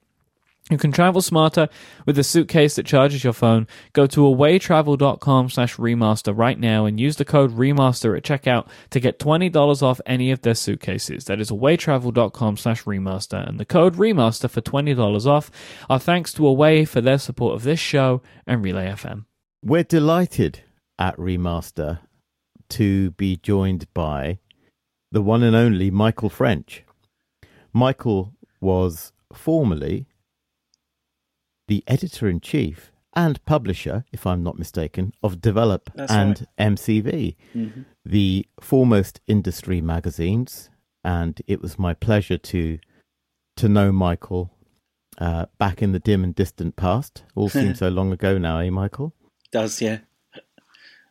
[0.71, 1.67] You can travel smarter
[2.05, 3.67] with a suitcase that charges your phone.
[3.91, 9.01] Go to awaytravel.com slash remaster right now and use the code remaster at checkout to
[9.01, 11.25] get $20 off any of their suitcases.
[11.25, 15.51] That is awaytravel.com slash remaster and the code remaster for $20 off.
[15.89, 19.25] Our thanks to Away for their support of this show and Relay FM.
[19.63, 20.61] We're delighted
[20.97, 21.99] at Remaster
[22.69, 24.39] to be joined by
[25.11, 26.85] the one and only Michael French.
[27.73, 30.07] Michael was formerly
[31.71, 36.75] the editor in chief and publisher, if I'm not mistaken, of Develop That's and right.
[36.75, 37.81] MCV, mm-hmm.
[38.03, 40.69] the foremost industry magazines.
[41.05, 42.77] And it was my pleasure to
[43.55, 44.51] to know Michael
[45.17, 47.23] uh, back in the dim and distant past.
[47.35, 49.13] All seems so long ago now, eh, Michael?
[49.53, 49.99] Does yeah.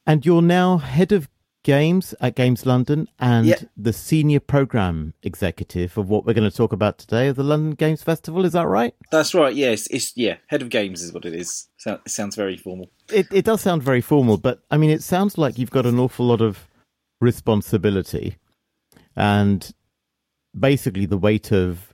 [0.07, 1.31] And you're now head of
[1.63, 3.61] Games at Games London and yep.
[3.77, 7.73] the senior program executive of what we're going to talk about today of the London
[7.73, 8.47] Games Festival.
[8.47, 8.95] Is that right?
[9.11, 9.55] That's right.
[9.55, 10.37] Yes, it's yeah.
[10.47, 11.69] Head of Games is what it is.
[11.77, 12.91] So, it sounds very formal.
[13.13, 15.99] It it does sound very formal, but I mean, it sounds like you've got an
[15.99, 16.67] awful lot of
[17.21, 18.37] responsibility,
[19.15, 19.73] and
[20.59, 21.93] basically the weight of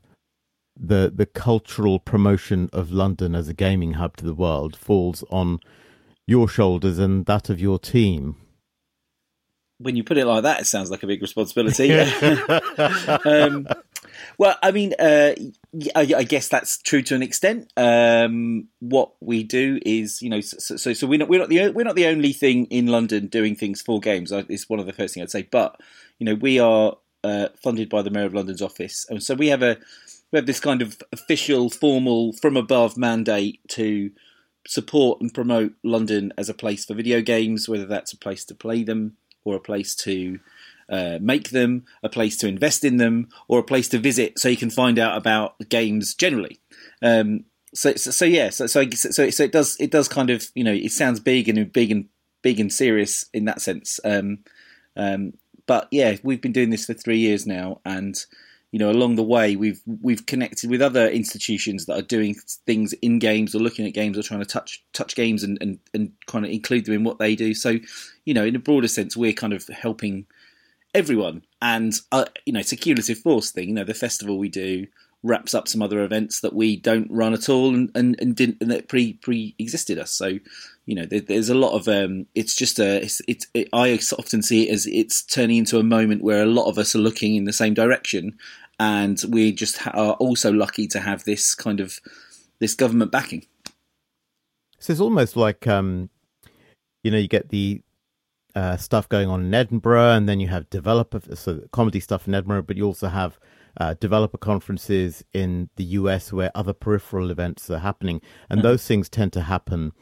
[0.78, 5.58] the the cultural promotion of London as a gaming hub to the world falls on
[6.26, 8.36] your shoulders and that of your team
[9.78, 11.92] when you put it like that, it sounds like a big responsibility.
[13.24, 13.66] um,
[14.38, 15.34] well, I mean, uh,
[15.94, 17.72] I, I, guess that's true to an extent.
[17.76, 21.70] Um, what we do is, you know, so, so, so we're not we're not the
[21.70, 24.32] we're not the only thing in London doing things for games.
[24.32, 25.48] It's one of the first things I'd say.
[25.50, 25.80] But
[26.18, 29.48] you know, we are uh, funded by the Mayor of London's office, and so we
[29.48, 29.76] have a
[30.32, 34.10] we have this kind of official, formal, from above mandate to
[34.66, 38.54] support and promote London as a place for video games, whether that's a place to
[38.54, 40.38] play them or a place to
[40.90, 44.48] uh, make them, a place to invest in them, or a place to visit so
[44.48, 46.58] you can find out about games generally.
[47.00, 50.46] Um, so, so, so, yeah, so, so, so, so, it does, it does kind of,
[50.54, 52.06] you know, it sounds big and big and
[52.42, 54.00] big and serious in that sense.
[54.04, 54.38] Um,
[54.96, 55.34] um,
[55.66, 58.16] but yeah, we've been doing this for three years now, and
[58.72, 62.34] you know, along the way, we've we've connected with other institutions that are doing
[62.66, 65.78] things in games or looking at games or trying to touch touch games and, and,
[65.94, 67.54] and kind of include them in what they do.
[67.54, 67.78] So,
[68.26, 70.26] you know, in a broader sense, we're kind of helping
[70.94, 71.42] everyone.
[71.62, 73.68] And uh, you know, it's a cumulative force thing.
[73.68, 74.86] You know, the festival we do
[75.22, 78.58] wraps up some other events that we don't run at all and, and, and didn't
[78.60, 80.10] and that pre pre existed us.
[80.10, 80.38] So,
[80.84, 83.98] you know, there, there's a lot of um, it's just a it's, it's it, I
[84.18, 87.00] often see it as it's turning into a moment where a lot of us are
[87.00, 88.36] looking in the same direction,
[88.78, 92.00] and we just ha- are also lucky to have this kind of
[92.58, 93.46] this government backing.
[94.78, 96.10] So it's almost like um,
[97.02, 97.82] you know, you get the
[98.56, 102.34] uh, stuff going on in Edinburgh, and then you have developer so comedy stuff in
[102.34, 103.38] Edinburgh, but you also have
[103.78, 108.68] uh, developer conferences in the US where other peripheral events are happening, and mm-hmm.
[108.68, 109.92] those things tend to happen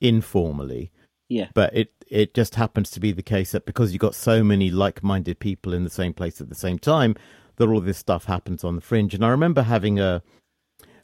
[0.00, 0.90] informally.
[1.28, 1.50] Yeah.
[1.54, 4.72] But it it just happens to be the case that because you've got so many
[4.72, 7.14] like minded people in the same place at the same time,
[7.56, 9.14] that all this stuff happens on the fringe.
[9.14, 10.20] And I remember having a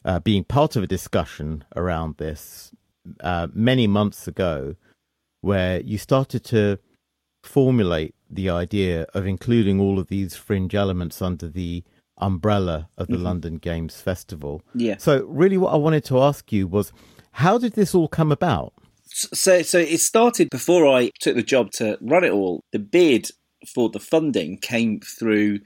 [0.03, 2.73] uh, being part of a discussion around this
[3.21, 4.75] uh, many months ago,
[5.39, 6.79] where you started to
[7.47, 11.83] formulate the idea of including all of these fringe elements under the
[12.17, 13.23] umbrella of the mm-hmm.
[13.23, 14.61] London Games Festival.
[14.73, 14.97] Yeah.
[14.97, 16.91] So really what I wanted to ask you was
[17.31, 18.73] how did this all come about?
[19.05, 22.63] So so it started before I took the job to run it all.
[22.71, 23.29] The bid
[23.73, 25.59] for the funding came through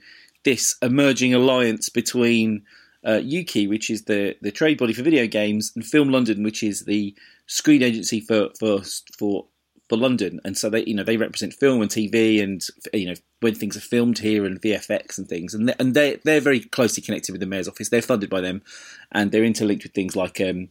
[0.44, 2.62] this emerging alliance between
[3.04, 6.62] uh, Ukie, which is the, the trade body for video games, and Film London, which
[6.62, 7.14] is the
[7.46, 8.82] screen agency for for
[9.18, 9.46] for
[9.92, 13.14] for London, and so they you know they represent film and TV, and you know
[13.40, 16.60] when things are filmed here and VFX and things, and they, and they they're very
[16.60, 17.90] closely connected with the mayor's office.
[17.90, 18.62] They're funded by them,
[19.10, 20.40] and they're interlinked with things like.
[20.40, 20.70] Um,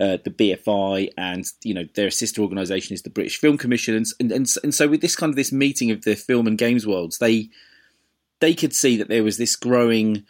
[0.00, 4.06] uh, the BFI and you know their sister organisation is the British Film Commission and,
[4.20, 6.86] and and and so with this kind of this meeting of the film and games
[6.86, 7.48] worlds they
[8.38, 10.24] they could see that there was this growing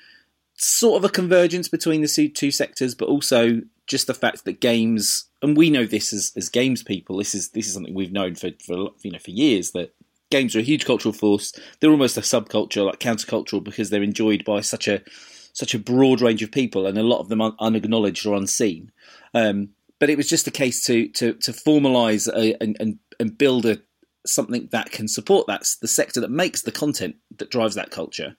[0.58, 5.26] sort of a convergence between the two sectors, but also just the fact that games,
[5.42, 7.16] and we know this as, as games people.
[7.16, 9.94] This is this is something we've known for, for you know for years that
[10.30, 11.52] games are a huge cultural force.
[11.80, 15.02] They're almost a subculture, like countercultural, because they're enjoyed by such a
[15.52, 18.92] such a broad range of people, and a lot of them are unacknowledged or unseen.
[19.34, 22.28] Um, but it was just a case to to to formalise
[22.60, 23.78] and, and and build a
[24.26, 28.36] something that can support that's the sector that makes the content that drives that culture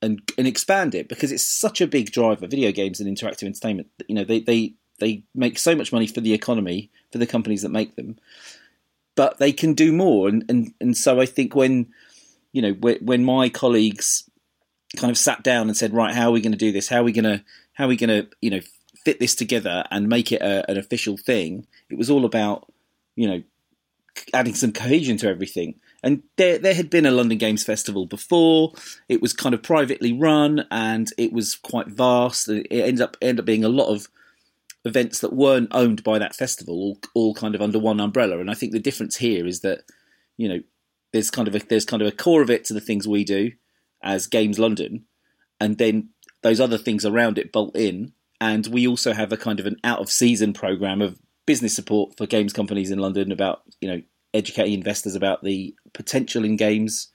[0.00, 3.88] and and expand it because it's such a big driver video games and interactive entertainment
[4.08, 7.62] you know they they they make so much money for the economy for the companies
[7.62, 8.16] that make them
[9.14, 11.86] but they can do more and and, and so i think when
[12.52, 14.28] you know when my colleagues
[14.96, 17.00] kind of sat down and said right how are we going to do this how
[17.00, 17.42] are we going to
[17.74, 18.60] how are we going to you know
[19.04, 22.70] fit this together and make it a, an official thing it was all about
[23.16, 23.42] you know
[24.32, 25.80] adding some cohesion to everything.
[26.02, 28.72] And there, there had been a London Games Festival before.
[29.08, 32.48] It was kind of privately run, and it was quite vast.
[32.48, 34.08] It ended up ended up being a lot of
[34.84, 38.38] events that weren't owned by that festival, all, all kind of under one umbrella.
[38.38, 39.82] And I think the difference here is that
[40.36, 40.60] you know
[41.12, 43.24] there's kind of a there's kind of a core of it to the things we
[43.24, 43.52] do
[44.02, 45.04] as Games London,
[45.60, 46.10] and then
[46.42, 48.12] those other things around it bolt in.
[48.40, 52.16] And we also have a kind of an out of season program of business support
[52.16, 54.02] for games companies in London about you know
[54.34, 57.08] educating investors about the potential in games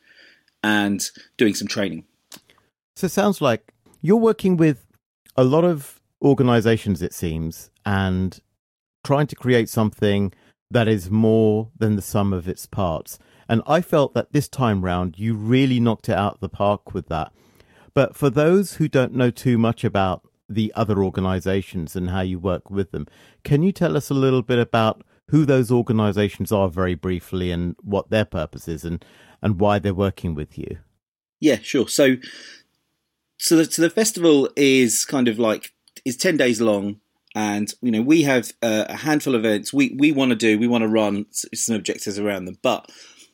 [0.63, 2.05] and doing some training.
[2.95, 4.85] So it sounds like you're working with
[5.35, 8.39] a lot of organizations, it seems, and
[9.03, 10.33] trying to create something
[10.69, 13.19] that is more than the sum of its parts.
[13.47, 16.93] And I felt that this time round, you really knocked it out of the park
[16.93, 17.31] with that.
[17.93, 22.39] But for those who don't know too much about the other organizations and how you
[22.39, 23.07] work with them.
[23.43, 27.75] Can you tell us a little bit about who those organizations are very briefly and
[27.81, 29.03] what their purpose is and,
[29.41, 30.77] and why they're working with you?
[31.39, 31.87] Yeah, sure.
[31.87, 32.17] So
[33.39, 35.73] so the, so the festival is kind of like
[36.07, 36.99] is 10 days long
[37.35, 40.67] and you know we have a handful of events we we want to do we
[40.67, 42.89] want to run some objectives around them but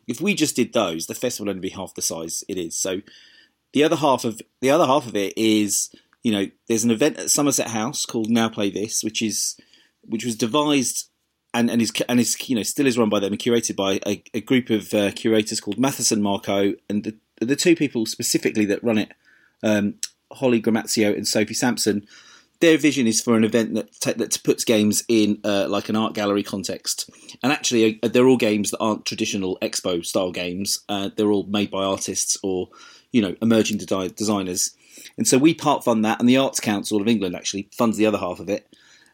[0.07, 2.77] if we just did those the festival would only be half the size it is
[2.77, 3.01] so
[3.73, 5.89] the other half of the other half of it is
[6.23, 9.57] you know, there's an event at Somerset House called Now Play This, which is
[10.01, 11.09] which was devised
[11.53, 13.99] and, and is and is you know still is run by them and curated by
[14.07, 18.65] a, a group of uh, curators called Matheson Marcault and the the two people specifically
[18.65, 19.11] that run it,
[19.61, 19.95] um,
[20.31, 22.07] Holly Gramazio and Sophie Sampson.
[22.63, 25.95] Their vision is for an event that t- that puts games in uh, like an
[25.95, 27.09] art gallery context,
[27.43, 30.79] and actually uh, they're all games that aren't traditional expo style games.
[30.87, 32.69] Uh, they're all made by artists or
[33.11, 34.75] you know emerging de- designers
[35.17, 38.05] and so we part fund that, and the Arts Council of England actually funds the
[38.05, 38.67] other half of it.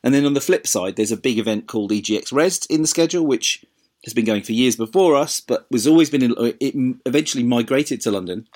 [0.04, 2.88] And then on the flip side, there's a big event called EGX Rezzed in the
[2.88, 3.66] schedule, which
[4.06, 8.00] has been going for years before us, but was always been in, it eventually migrated
[8.02, 8.48] to London.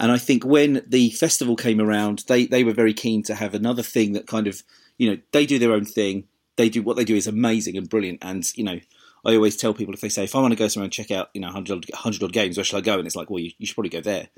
[0.00, 3.54] And I think when the festival came around, they they were very keen to have
[3.54, 4.62] another thing that kind of
[4.96, 6.24] you know they do their own thing.
[6.56, 8.18] They do what they do is amazing and brilliant.
[8.22, 8.80] And you know,
[9.26, 11.10] I always tell people if they say if I want to go somewhere and check
[11.10, 12.98] out you know hundred hundred odd games, where should I go?
[12.98, 14.28] And it's like, well, you, you should probably go there.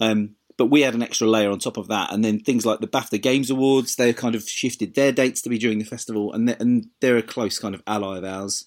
[0.00, 2.80] Um, but we had an extra layer on top of that, and then things like
[2.80, 6.32] the BAFTA Games Awards, they kind of shifted their dates to be during the festival,
[6.32, 8.66] and they're, and they're a close kind of ally of ours.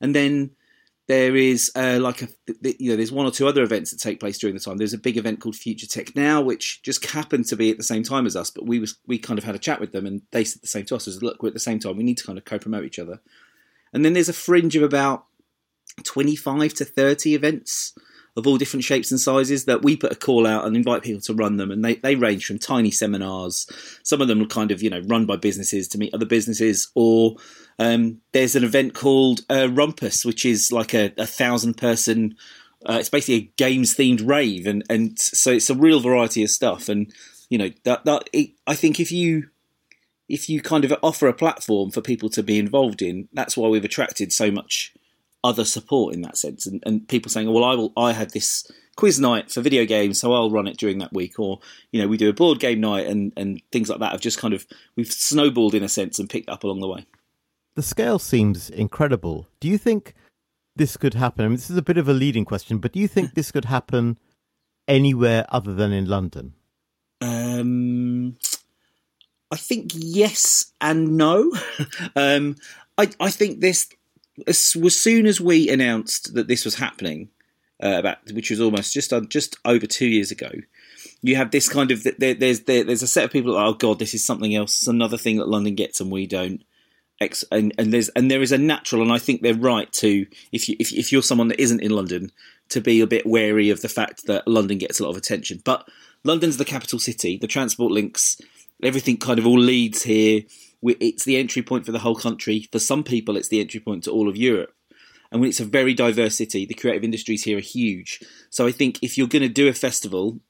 [0.00, 0.50] And then
[1.06, 2.28] there is uh, like a
[2.62, 4.78] you know there's one or two other events that take place during the time.
[4.78, 7.82] There's a big event called Future Tech Now, which just happened to be at the
[7.82, 10.06] same time as us, but we was we kind of had a chat with them,
[10.06, 11.96] and they said the same to us as look, we're at the same time.
[11.96, 13.20] We need to kind of co-promote each other.
[13.92, 15.26] And then there's a fringe of about
[16.02, 17.94] 25 to 30 events
[18.36, 21.20] of all different shapes and sizes that we put a call out and invite people
[21.20, 21.70] to run them.
[21.70, 23.66] And they, they range from tiny seminars,
[24.02, 26.90] some of them are kind of, you know, run by businesses to meet other businesses,
[26.94, 27.36] or
[27.78, 32.34] um, there's an event called uh, Rumpus, which is like a, a thousand person,
[32.86, 34.66] uh, it's basically a games themed rave.
[34.66, 36.88] And, and so it's a real variety of stuff.
[36.88, 37.12] And,
[37.48, 39.48] you know, that, that it, I think if you,
[40.28, 43.68] if you kind of offer a platform for people to be involved in, that's why
[43.68, 44.92] we've attracted so much
[45.44, 47.92] other support in that sense, and, and people saying, "Well, I will.
[47.96, 48.66] I have this
[48.96, 51.60] quiz night for video games, so I'll run it during that week." Or
[51.92, 54.12] you know, we do a board game night, and and things like that.
[54.12, 54.66] Have just kind of
[54.96, 57.06] we've snowballed in a sense and picked up along the way.
[57.76, 59.48] The scale seems incredible.
[59.60, 60.14] Do you think
[60.74, 61.44] this could happen?
[61.44, 63.52] I mean, this is a bit of a leading question, but do you think this
[63.52, 64.18] could happen
[64.88, 66.54] anywhere other than in London?
[67.20, 68.36] Um,
[69.50, 71.52] I think yes and no.
[72.16, 72.56] um,
[72.96, 73.88] I I think this
[74.46, 77.28] as, as soon as we announced that this was happening,
[77.82, 80.50] uh, about which was almost just uh, just over two years ago,
[81.22, 83.54] you have this kind of there, there's there, there's a set of people.
[83.54, 84.76] That, oh God, this is something else.
[84.76, 86.62] It's another thing that London gets and we don't.
[87.50, 90.68] And, and there's and there is a natural, and I think they're right to if
[90.68, 92.30] you if, if you're someone that isn't in London
[92.68, 95.62] to be a bit wary of the fact that London gets a lot of attention.
[95.64, 95.88] But
[96.22, 97.38] London's the capital city.
[97.38, 98.38] The transport links,
[98.82, 100.42] everything kind of all leads here
[101.00, 102.68] it's the entry point for the whole country.
[102.72, 104.72] For some people, it's the entry point to all of Europe.
[105.30, 108.20] And when it's a very diverse city, the creative industries here are huge.
[108.50, 110.40] So I think if you're going to do a festival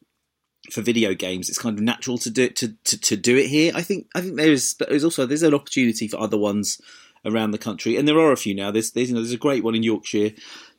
[0.71, 3.49] for video games, it's kind of natural to do it, to, to, to do it
[3.49, 3.73] here.
[3.75, 6.81] I think I think there's but there's also there's an opportunity for other ones
[7.25, 8.71] around the country, and there are a few now.
[8.71, 10.33] There's there's, you know, there's a great one in Yorkshire,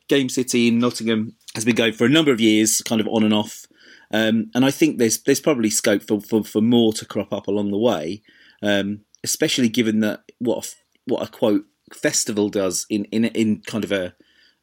[0.08, 3.24] Game City in Nottingham has been going for a number of years, kind of on
[3.24, 3.66] and off.
[4.12, 7.48] Um, and I think there's there's probably scope for, for, for more to crop up
[7.48, 8.22] along the way,
[8.62, 10.70] um, especially given that what a,
[11.06, 14.14] what a quote festival does in in in kind of a,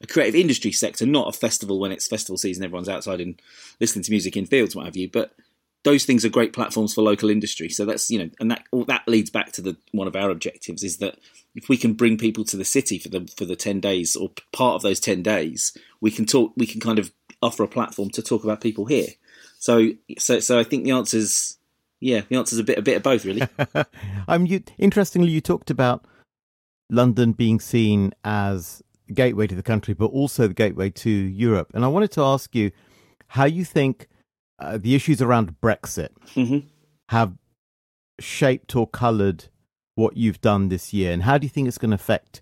[0.02, 3.42] a creative industry sector, not a festival when it's festival season, everyone's outside and
[3.80, 5.10] listening to music in fields, what have you.
[5.10, 5.34] But
[5.84, 7.70] those things are great platforms for local industry.
[7.70, 10.84] So that's you know, and that that leads back to the one of our objectives
[10.84, 11.18] is that
[11.56, 14.32] if we can bring people to the city for the for the ten days or
[14.52, 16.54] part of those ten days, we can talk.
[16.56, 19.10] We can kind of offer a platform to talk about people here.
[19.60, 21.58] So so so I think the answer is
[22.04, 23.48] yeah, the answer's a bit a bit of both really.
[24.28, 26.06] um, you interestingly you talked about
[26.90, 28.84] London being seen as
[29.14, 32.54] gateway to the country, but also the gateway to Europe, and I wanted to ask
[32.54, 32.72] you
[33.28, 34.08] how you think
[34.60, 36.68] uh, the issues around Brexit mm-hmm.
[37.10, 37.34] have
[38.20, 39.46] shaped or coloured
[39.96, 42.42] what you've done this year, and how do you think it's going to affect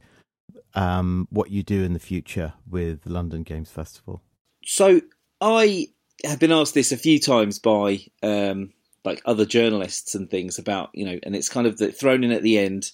[0.74, 4.24] um, what you do in the future with the London Games Festival?
[4.66, 5.02] So
[5.40, 5.88] I
[6.26, 8.72] have been asked this a few times by um,
[9.04, 12.32] like other journalists and things about you know, and it's kind of the, thrown in
[12.32, 12.92] at the end.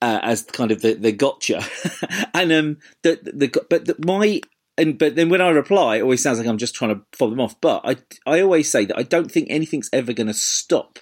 [0.00, 1.64] Uh, as kind of the, the gotcha,
[2.34, 4.40] and um, the the but the, my
[4.76, 7.30] and but then when I reply, it always sounds like I'm just trying to fob
[7.30, 7.60] them off.
[7.60, 10.98] But I I always say that I don't think anything's ever going to stop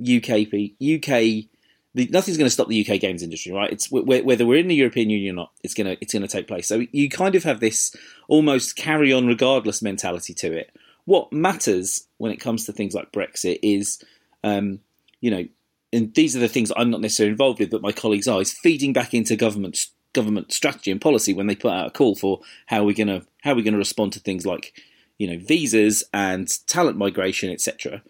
[0.00, 0.46] UK
[0.80, 1.48] UK
[1.94, 3.72] the, nothing's going to stop the UK games industry, right?
[3.72, 6.28] It's whether we're in the European Union or not, it's going to it's going to
[6.28, 6.68] take place.
[6.68, 7.94] So you kind of have this
[8.28, 10.70] almost carry on regardless mentality to it.
[11.10, 14.00] What matters when it comes to things like Brexit is,
[14.44, 14.78] um,
[15.20, 15.44] you know,
[15.92, 18.52] and these are the things I'm not necessarily involved with, but my colleagues are, is
[18.52, 22.40] feeding back into government government strategy and policy when they put out a call for
[22.66, 24.72] how we're to how we're to respond to things like,
[25.18, 28.02] you know, visas and talent migration, etc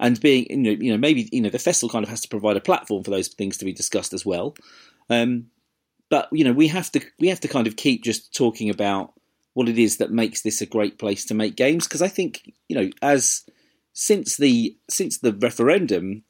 [0.00, 2.28] and being you know, you know maybe you know the festival kind of has to
[2.28, 4.54] provide a platform for those things to be discussed as well.
[5.08, 5.46] Um,
[6.10, 9.13] but you know we have to we have to kind of keep just talking about
[9.54, 11.86] what it is that makes this a great place to make games.
[11.86, 13.44] Because I think you know as
[13.92, 16.24] since the since the referendum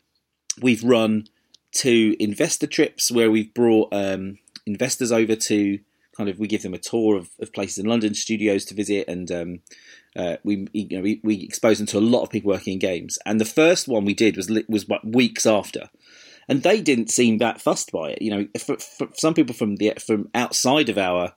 [0.61, 1.27] we've run
[1.73, 5.81] two investor trips where we've brought um, investors over to
[6.17, 9.09] kind of we give them a tour of, of places in London studios to visit
[9.09, 9.61] and um,
[10.17, 12.79] uh, we you know we, we exposed them to a lot of people working in
[12.79, 15.91] games, and the first one we did was was weeks after,
[16.49, 18.23] and they didn't seem that fussed by it.
[18.23, 21.35] You know, for, for some people from the from outside of our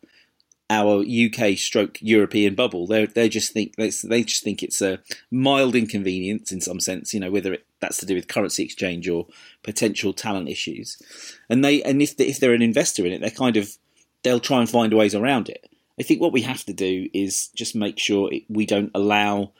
[0.70, 5.00] our UK stroke European bubble, they they just think they, they just think it's a
[5.32, 7.14] mild inconvenience in some sense.
[7.14, 9.28] You know, whether it, that's to do with currency exchange or
[9.64, 11.02] potential talent issues,
[11.50, 13.78] and they and if they, if they're an investor in it, they're kind of
[14.24, 15.70] they'll try and find ways around it.
[16.00, 19.54] I think what we have to do is just make sure we don't allow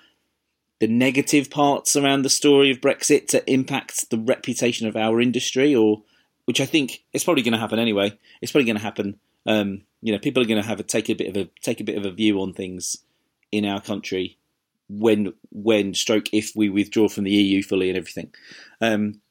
[0.80, 5.74] the negative parts around the story of Brexit to impact the reputation of our industry,
[5.74, 6.04] or
[6.46, 8.18] which I think is probably going to happen anyway.
[8.42, 9.20] It's probably going to happen.
[9.46, 11.80] Um, you know, people are going to have a take a bit of a take
[11.80, 12.98] a bit of a view on things
[13.52, 14.38] in our country
[14.90, 18.34] when when stroke if we withdraw from the EU fully and everything.
[18.82, 19.22] Um,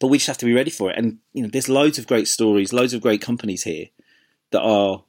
[0.00, 0.98] but we just have to be ready for it.
[0.98, 3.86] And you know, there's loads of great stories, loads of great companies here
[4.50, 5.04] that are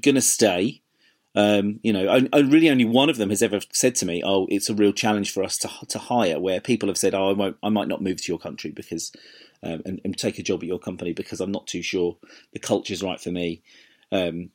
[0.00, 0.82] going to stay.
[1.34, 4.46] Um, you know, I really only one of them has ever said to me, "Oh,
[4.50, 7.32] it's a real challenge for us to to hire." Where people have said, "Oh, I
[7.32, 9.12] won't, I might not move to your country because
[9.62, 12.16] um, and, and, take a job at your company because I'm not too sure
[12.52, 13.62] the culture's right for me."
[14.12, 14.50] Um,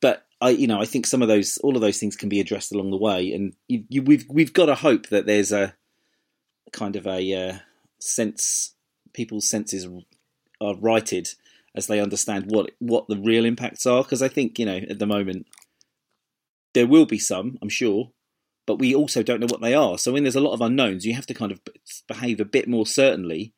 [0.00, 2.40] but I, you know, I think some of those, all of those things can be
[2.40, 5.74] addressed along the way, and you, you, we've we've got to hope that there's a
[6.72, 7.58] kind of a uh,
[8.00, 8.74] sense,
[9.12, 9.86] people's senses
[10.60, 11.28] are righted
[11.74, 14.02] as they understand what what the real impacts are.
[14.02, 15.46] Because I think you know at the moment
[16.74, 18.10] there will be some, I'm sure,
[18.66, 19.98] but we also don't know what they are.
[19.98, 21.60] So when there's a lot of unknowns, you have to kind of
[22.08, 23.52] behave a bit more certainly,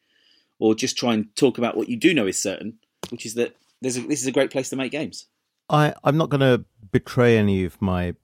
[0.58, 2.78] or just try and talk about what you do know is certain,
[3.10, 5.26] which is that a, this is a great place to make games.
[5.68, 8.14] I I'm not going to betray any of my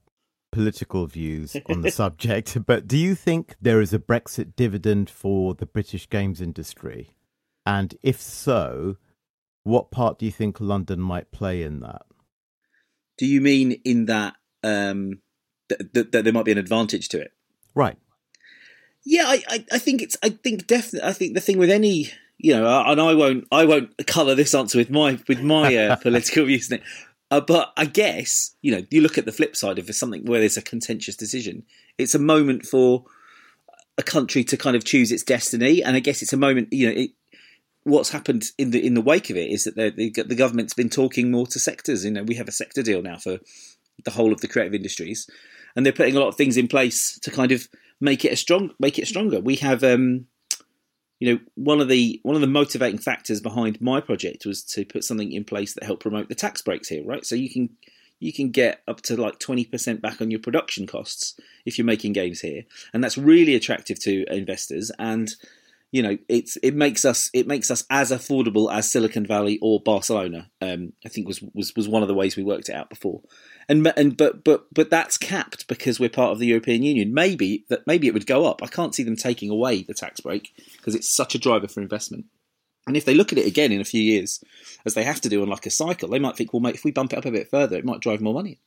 [0.52, 5.54] political views on the subject, but do you think there is a Brexit dividend for
[5.54, 7.16] the British games industry?
[7.66, 8.96] And if so,
[9.62, 12.02] what part do you think London might play in that?
[13.18, 15.20] Do you mean in that um,
[15.68, 17.32] that, that there might be an advantage to it?
[17.74, 17.96] Right.
[19.04, 20.16] Yeah, I, I, I think it's.
[20.22, 21.08] I think definitely.
[21.08, 24.54] I think the thing with any, you know, and I won't, I won't colour this
[24.54, 26.70] answer with my with my uh, political views.
[27.30, 30.40] Uh, but I guess you know, you look at the flip side of something where
[30.40, 31.64] there's a contentious decision.
[31.98, 33.04] It's a moment for
[33.98, 36.72] a country to kind of choose its destiny, and I guess it's a moment.
[36.72, 37.10] You know, it,
[37.84, 40.90] what's happened in the in the wake of it is that the, the government's been
[40.90, 42.04] talking more to sectors.
[42.04, 43.38] You know, we have a sector deal now for
[44.04, 45.28] the whole of the creative industries,
[45.76, 47.68] and they're putting a lot of things in place to kind of
[48.00, 49.40] make it a strong make it stronger.
[49.40, 49.84] We have.
[49.84, 50.26] Um,
[51.20, 54.84] you know, one of the one of the motivating factors behind my project was to
[54.84, 57.24] put something in place that helped promote the tax breaks here, right?
[57.24, 57.68] So you can
[58.18, 62.12] you can get up to like 20% back on your production costs if you're making
[62.12, 65.34] games here and that's really attractive to investors and
[65.92, 69.80] you know it's it makes us it makes us as affordable as Silicon Valley or
[69.80, 70.50] Barcelona.
[70.60, 73.22] Um, I think was was was one of the ways we worked it out before,
[73.68, 77.12] and and but but but that's capped because we're part of the European Union.
[77.12, 78.62] Maybe that maybe it would go up.
[78.62, 81.80] I can't see them taking away the tax break because it's such a driver for
[81.80, 82.26] investment.
[82.86, 84.42] And if they look at it again in a few years,
[84.86, 86.82] as they have to do on like a cycle, they might think, well, mate, if
[86.82, 88.58] we bump it up a bit further, it might drive more money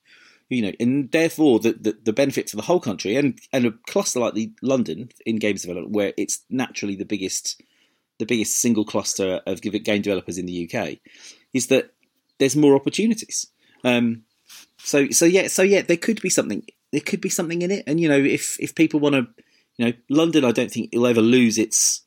[0.54, 3.72] you know, and therefore the, the, the benefit to the whole country and and a
[3.88, 7.62] cluster like the London in games development, where it's naturally the biggest
[8.20, 11.00] the biggest single cluster of game developers in the UK,
[11.54, 11.94] is that
[12.40, 13.48] there's more opportunities.
[13.84, 14.24] Um,
[14.78, 17.84] so so yeah so yeah there could be something there could be something in it,
[17.88, 19.28] and you know if if people want to,
[19.78, 22.04] you know, London, I don't think it'll ever lose its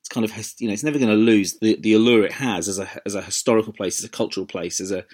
[0.00, 2.68] it's kind of you know it's never going to lose the, the allure it has
[2.68, 5.04] as a as a historical place, as a cultural place, as a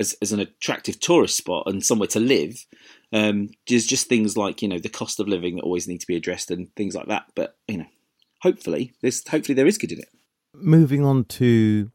[0.00, 2.66] as, as an attractive tourist spot and somewhere to live.
[3.12, 6.06] Um, there's just things like you know the cost of living that always need to
[6.06, 7.26] be addressed and things like that.
[7.36, 7.86] But you know,
[8.40, 10.08] hopefully, there's hopefully there is good in it.
[10.54, 11.92] Moving on to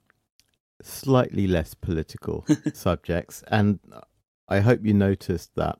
[0.81, 3.79] slightly less political subjects, and
[4.47, 5.79] I hope you noticed that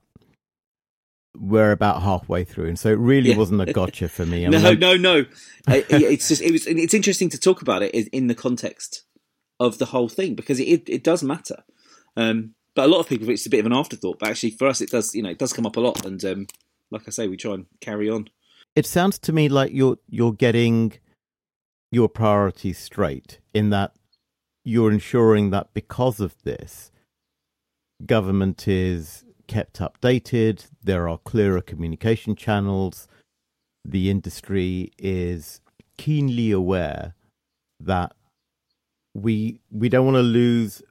[1.38, 3.38] we're about halfway through, and so it really yeah.
[3.38, 4.46] wasn't a gotcha for me.
[4.46, 5.26] I no, mean, no, no.
[5.68, 6.66] it's just it was.
[6.66, 9.04] It's interesting to talk about it in the context
[9.60, 11.64] of the whole thing because it it does matter.
[12.18, 14.20] Um, but a lot of people, it's a bit of an afterthought.
[14.20, 15.16] But actually, for us, it does.
[15.16, 16.06] You know, it does come up a lot.
[16.06, 16.48] And um,
[16.92, 18.30] like I say, we try and carry on.
[18.76, 20.94] It sounds to me like you're you're getting
[21.92, 23.94] your priorities straight in that
[24.66, 26.92] you're ensuring that because of this,
[28.06, 30.68] government is kept updated.
[30.84, 33.08] There are clearer communication channels.
[33.86, 35.62] The industry is
[35.98, 37.14] keenly aware
[37.80, 38.14] that
[39.14, 40.82] we we don't want to lose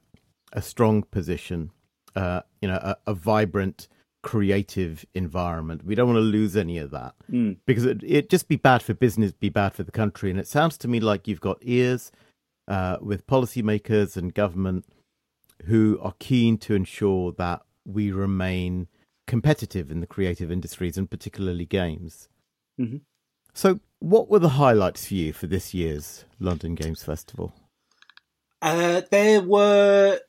[0.55, 1.69] a strong position,
[2.15, 3.87] uh, you know, a, a, vibrant,
[4.23, 5.85] creative environment.
[5.85, 7.57] We don't want to lose any of that mm.
[7.67, 10.31] because it it just be bad for business, be bad for the country.
[10.31, 12.11] And it sounds to me like you've got ears
[12.67, 14.85] uh, with policymakers and government
[15.65, 18.87] who are keen to ensure that we remain
[19.27, 22.29] competitive in the creative industries and particularly games.
[22.79, 22.97] Mm-hmm.
[23.53, 27.53] So, what were the highlights for you for this year's London Games Festival?
[28.61, 30.19] Uh, there were,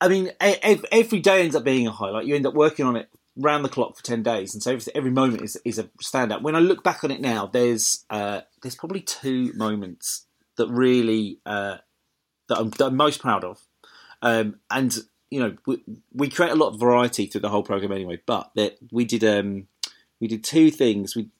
[0.00, 2.26] I mean, every day ends up being a highlight.
[2.26, 4.92] You end up working on it round the clock for ten days, and so every,
[4.94, 6.42] every moment is is a standout.
[6.42, 10.26] When I look back on it now, there's uh, there's probably two moments
[10.56, 11.78] that really uh,
[12.48, 13.60] that, I'm, that I'm most proud of,
[14.22, 14.96] um, and
[15.30, 15.82] you know, we,
[16.12, 18.20] we create a lot of variety through the whole program anyway.
[18.26, 19.66] But that we did, um,
[20.20, 21.30] we did two things we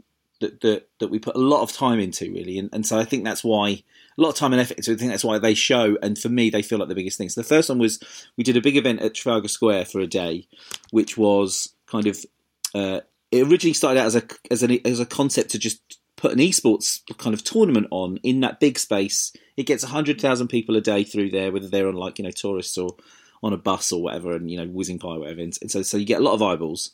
[0.41, 3.05] that, that that we put a lot of time into really, and, and so I
[3.05, 4.85] think that's why a lot of time and effort.
[4.85, 7.19] So I think that's why they show, and for me, they feel like the biggest
[7.19, 7.35] things.
[7.35, 8.03] So the first one was
[8.37, 10.47] we did a big event at Trafalgar Square for a day,
[10.91, 12.25] which was kind of
[12.75, 16.33] uh, it originally started out as a as an as a concept to just put
[16.33, 19.33] an esports kind of tournament on in that big space.
[19.57, 22.31] It gets hundred thousand people a day through there, whether they're on like you know
[22.31, 22.97] tourists or
[23.43, 26.07] on a bus or whatever, and you know whizzing by whatever, and, so so you
[26.07, 26.93] get a lot of eyeballs.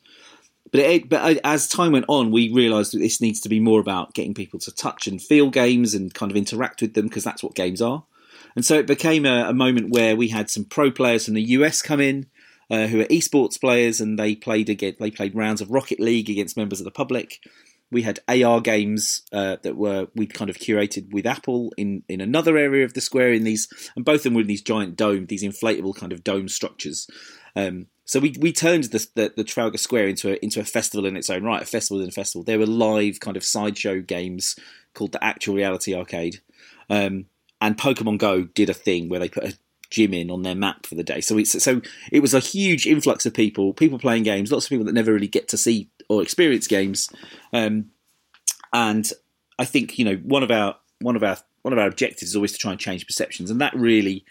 [0.70, 3.80] But it, but as time went on, we realised that this needs to be more
[3.80, 7.24] about getting people to touch and feel games and kind of interact with them because
[7.24, 8.04] that's what games are.
[8.54, 11.42] And so it became a, a, moment where we had some pro players from the
[11.42, 12.26] US come in,
[12.70, 14.96] uh, who are esports players, and they played again.
[14.98, 17.40] They played rounds of Rocket League against members of the public
[17.92, 22.20] we had AR games uh, that were we kind of curated with Apple in in
[22.20, 24.96] another area of the square in these, and both of them were in these giant
[24.96, 27.06] dome, these inflatable kind of dome structures.
[27.54, 31.06] Um, so we we turned the, the, the Trafalgar Square into a into a festival
[31.06, 32.44] in its own right, a festival in a festival.
[32.44, 34.56] There were live kind of sideshow games
[34.94, 36.40] called the Actual Reality Arcade,
[36.90, 37.26] um,
[37.60, 39.56] and Pokemon Go did a thing where they put a
[39.92, 41.20] gym in on their map for the day.
[41.20, 41.80] So it's so
[42.10, 45.12] it was a huge influx of people, people playing games, lots of people that never
[45.12, 47.08] really get to see or experience games.
[47.52, 47.90] Um,
[48.72, 49.10] and
[49.58, 52.36] I think you know one of our one of our one of our objectives is
[52.36, 54.24] always to try and change perceptions, and that really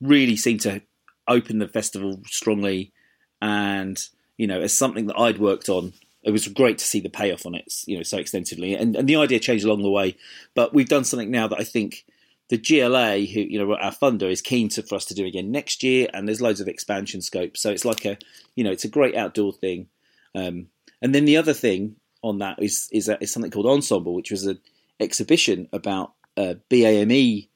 [0.00, 0.80] really seemed to
[1.28, 2.92] open the festival strongly.
[3.40, 3.98] And
[4.36, 7.46] you know, as something that I'd worked on it was great to see the payoff
[7.46, 8.74] on it, you know, so extensively.
[8.74, 10.16] And, and the idea changed along the way,
[10.54, 12.04] but we've done something now that I think
[12.50, 15.50] the GLA, who you know our funder, is keen to, for us to do again
[15.50, 17.56] next year, and there's loads of expansion scope.
[17.56, 18.18] So it's like a,
[18.56, 19.86] you know, it's a great outdoor thing.
[20.34, 20.66] Um,
[21.00, 24.46] and then the other thing on that is is, is something called Ensemble, which was
[24.46, 24.60] an
[24.98, 27.48] exhibition about uh, BAME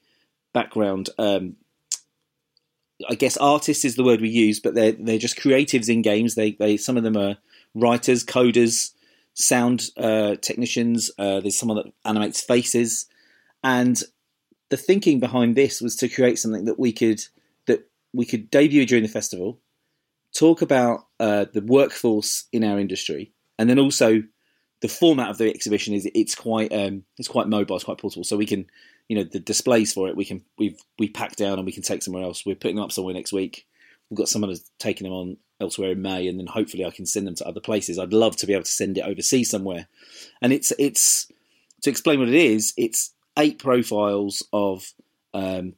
[0.53, 1.09] background.
[1.19, 1.57] Um,
[3.09, 6.35] I guess artists is the word we use, but they're they're just creatives in games.
[6.35, 7.37] They they some of them are
[7.73, 8.91] writers, coders,
[9.33, 11.11] sound uh, technicians.
[11.17, 13.07] Uh, there's someone that animates faces,
[13.63, 14.01] and
[14.69, 17.21] the thinking behind this was to create something that we could
[17.67, 19.59] that we could debut during the festival,
[20.33, 24.23] talk about uh, the workforce in our industry, and then also
[24.81, 28.23] the format of the exhibition is it's quite um, it's quite mobile, it's quite portable,
[28.23, 28.65] so we can
[29.07, 31.83] you know the displays for it we can we've we pack down and we can
[31.83, 32.45] take somewhere else.
[32.45, 33.65] We're putting them up somewhere next week.
[34.09, 37.05] We've got someone who's taking them on elsewhere in May, and then hopefully I can
[37.05, 37.97] send them to other places.
[37.97, 39.87] I'd love to be able to send it overseas somewhere.
[40.41, 41.31] And it's it's
[41.81, 42.73] to explain what it is.
[42.77, 44.93] It's eight profiles of
[45.33, 45.73] um,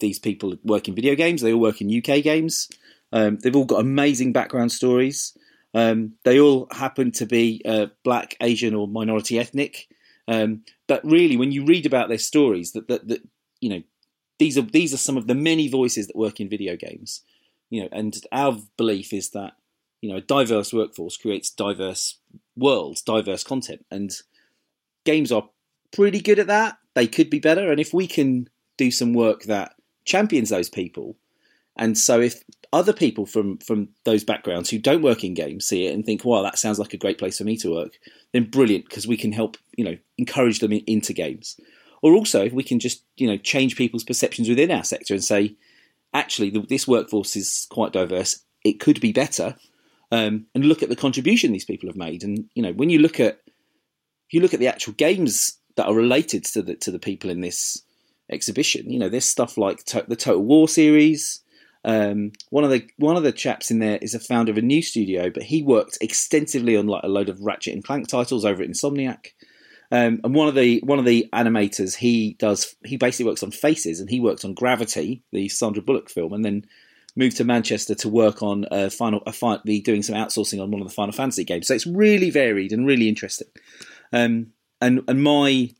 [0.00, 1.42] these people working video games.
[1.42, 2.68] They all work in UK games.
[3.12, 5.36] Um, they've all got amazing background stories.
[5.74, 9.88] Um, they all happen to be uh, black, Asian, or minority ethnic.
[10.26, 13.22] Um, but really, when you read about their stories, that, that that
[13.60, 13.82] you know
[14.38, 17.22] these are these are some of the many voices that work in video games.
[17.70, 19.52] You know, and our belief is that
[20.00, 22.18] you know a diverse workforce creates diverse
[22.56, 24.12] worlds, diverse content, and
[25.04, 25.48] games are
[25.92, 26.78] pretty good at that.
[26.94, 31.16] They could be better, and if we can do some work that champions those people,
[31.76, 35.86] and so if other people from from those backgrounds who don't work in games see
[35.86, 37.98] it and think, "Wow, that sounds like a great place for me to work,"
[38.32, 41.58] then brilliant because we can help you know encourage them in, into games.
[42.02, 45.24] Or also, if we can just you know change people's perceptions within our sector and
[45.24, 45.56] say,
[46.12, 48.40] actually, the, this workforce is quite diverse.
[48.64, 49.56] It could be better,
[50.10, 52.24] um, and look at the contribution these people have made.
[52.24, 53.40] And you know, when you look at
[54.30, 57.40] you look at the actual games that are related to the to the people in
[57.40, 57.82] this
[58.30, 61.40] exhibition, you know, there's stuff like to- the Total War series.
[61.84, 64.62] Um, one of the one of the chaps in there is a founder of a
[64.62, 68.44] new studio, but he worked extensively on like a load of Ratchet and Clank titles
[68.44, 69.28] over at Insomniac.
[69.92, 73.50] Um, and one of the one of the animators, he does he basically works on
[73.50, 76.64] Faces, and he worked on Gravity, the Sandra Bullock film, and then
[77.16, 80.80] moved to Manchester to work on a final a fi- doing some outsourcing on one
[80.80, 81.68] of the Final Fantasy games.
[81.68, 83.48] So it's really varied and really interesting.
[84.12, 84.48] Um,
[84.80, 85.70] and and my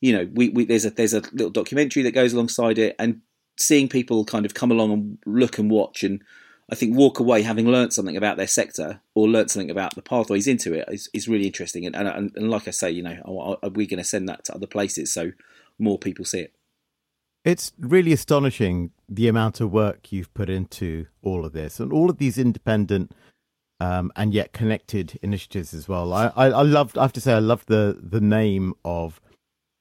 [0.00, 3.22] you know we, we there's a there's a little documentary that goes alongside it, and
[3.56, 6.22] seeing people kind of come along and look and watch and
[6.70, 10.02] I think walk away having learnt something about their sector or learnt something about the
[10.02, 11.84] pathways into it is, is really interesting.
[11.84, 14.54] And, and, and like I say, you know, are we going to send that to
[14.54, 15.32] other places so
[15.78, 16.54] more people see it?
[17.44, 22.08] It's really astonishing the amount of work you've put into all of this and all
[22.08, 23.12] of these independent
[23.78, 26.14] um, and yet connected initiatives as well.
[26.14, 29.20] I, I, I loved, I have to say, I loved the the name of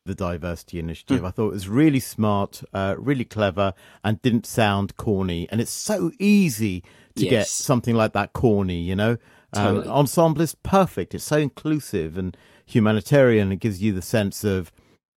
[0.06, 1.22] the diversity initiative.
[1.22, 1.28] Mm.
[1.28, 3.74] I thought it was really smart, uh, really clever,
[4.04, 5.48] and didn't sound corny.
[5.50, 6.82] And it's so easy
[7.16, 7.30] to yes.
[7.32, 9.18] get something like that corny, you know.
[9.54, 9.88] Um, totally.
[9.88, 11.14] Um, ensemble is perfect.
[11.16, 12.36] It's so inclusive and
[12.66, 13.52] humanitarian.
[13.52, 14.72] It gives you the sense of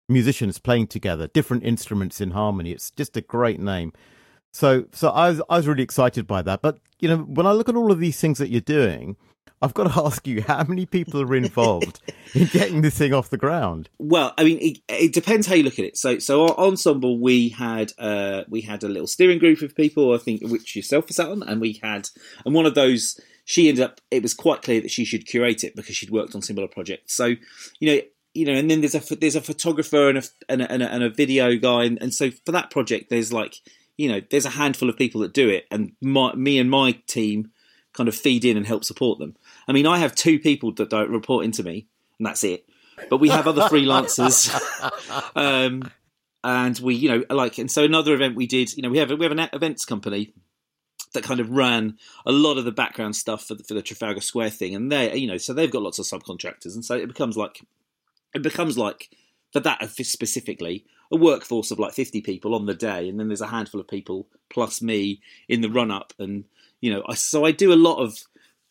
[0.09, 2.73] musicians playing together, different instruments in harmony.
[2.73, 3.93] It's just a great name.
[4.53, 6.63] So, so I was I was really excited by that.
[6.63, 9.17] But you know, when I look at all of these things that you're doing,
[9.63, 12.01] I've got to ask you, how many people are involved
[12.35, 13.89] in getting this thing off the ground?
[13.99, 15.97] Well, I mean, it, it, depends how you look at it.
[15.97, 20.15] So, so our ensemble, we had uh, we had a little steering group of people,
[20.15, 22.09] I think, which yourself was on, and we had,
[22.45, 24.01] and one of those, she ended up.
[24.11, 27.15] It was quite clear that she should curate it because she'd worked on similar projects.
[27.15, 27.35] So,
[27.81, 28.01] you know,
[28.35, 30.93] you know, and then there's a there's a photographer and a and a, and a,
[30.93, 33.55] and a video guy, and, and so for that project, there's like,
[33.97, 36.93] you know, there's a handful of people that do it, and my, me and my
[37.07, 37.51] team
[37.97, 39.37] kind of feed in and help support them.
[39.67, 41.87] I mean, I have two people that don't report into me,
[42.19, 42.67] and that's it.
[43.11, 44.51] But we have other freelancers,
[45.37, 45.91] um,
[46.43, 49.11] and we, you know, like, and so another event we did, you know, we have
[49.11, 50.33] we have an events company
[51.13, 54.21] that kind of ran a lot of the background stuff for the, for the Trafalgar
[54.21, 57.09] Square thing, and they, you know, so they've got lots of subcontractors, and so it
[57.09, 57.61] becomes like
[58.35, 59.11] it becomes like
[59.53, 63.41] for that specifically a workforce of like 50 people on the day and then there's
[63.41, 66.45] a handful of people plus me in the run up and
[66.81, 68.19] you know so i do a lot of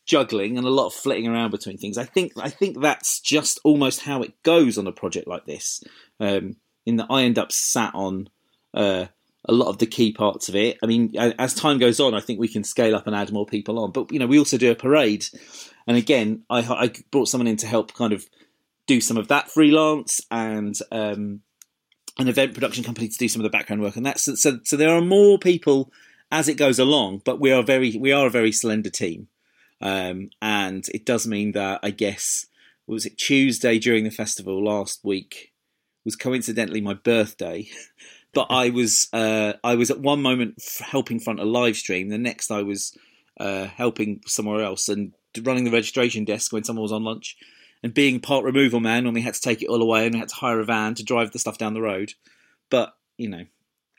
[0.06, 1.98] juggling and a lot of flitting around between things.
[1.98, 5.82] I think I think that's just almost how it goes on a project like this.
[6.18, 8.28] Um, in that I end up sat on
[8.72, 9.06] uh,
[9.44, 10.78] a lot of the key parts of it.
[10.82, 13.44] I mean, as time goes on, I think we can scale up and add more
[13.44, 13.90] people on.
[13.90, 15.26] But you know, we also do a parade,
[15.86, 18.24] and again, I, I brought someone in to help kind of
[18.86, 21.40] do some of that freelance and um,
[22.18, 23.96] an event production company to do some of the background work.
[23.96, 24.60] And that's so.
[24.62, 25.90] So there are more people
[26.30, 29.28] as it goes along, but we are very we are a very slender team.
[29.80, 32.46] Um, and it does mean that I guess
[32.86, 35.52] was it Tuesday during the festival last week
[36.04, 37.68] was coincidentally my birthday.
[38.32, 42.08] but I was uh, I was at one moment helping front a live stream.
[42.08, 42.96] The next I was
[43.38, 45.12] uh, helping somewhere else and
[45.42, 47.36] running the registration desk when someone was on lunch.
[47.82, 50.18] And being part removal man when we had to take it all away and we
[50.18, 52.14] had to hire a van to drive the stuff down the road.
[52.70, 53.44] But you know,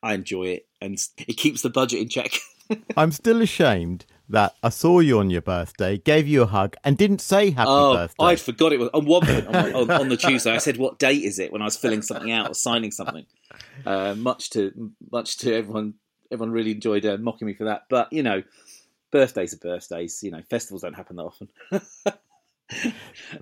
[0.03, 2.31] I enjoy it, and it keeps the budget in check.
[2.97, 6.97] I'm still ashamed that I saw you on your birthday, gave you a hug, and
[6.97, 8.25] didn't say happy oh, birthday.
[8.25, 10.51] I forgot it was on one point on, on, on, the Tuesday.
[10.51, 13.25] I said, "What date is it?" When I was filling something out or signing something.
[13.85, 15.93] Uh, much to much to everyone,
[16.31, 17.83] everyone really enjoyed uh, mocking me for that.
[17.89, 18.43] But you know,
[19.11, 20.21] birthdays are birthdays.
[20.21, 21.49] You know, festivals don't happen that often.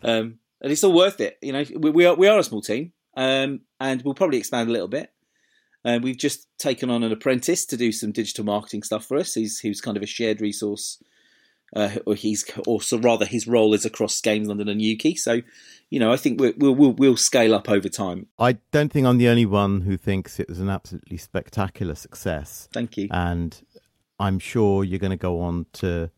[0.03, 1.37] um, and it's all worth it.
[1.41, 4.69] You know, we, we, are we are a small team, um, and we'll probably expand
[4.69, 5.11] a little bit.
[5.85, 9.35] Uh, we've just taken on an apprentice to do some digital marketing stuff for us.
[9.35, 11.01] He's who's kind of a shared resource,
[11.75, 15.17] uh, or he's or so rather his role is across Games London and Ukie.
[15.17, 15.41] So,
[15.91, 18.25] you know, I think we'll, we'll we'll scale up over time.
[18.39, 22.67] I don't think I'm the only one who thinks it was an absolutely spectacular success.
[22.73, 23.61] Thank you, and
[24.19, 26.09] I'm sure you're going to go on to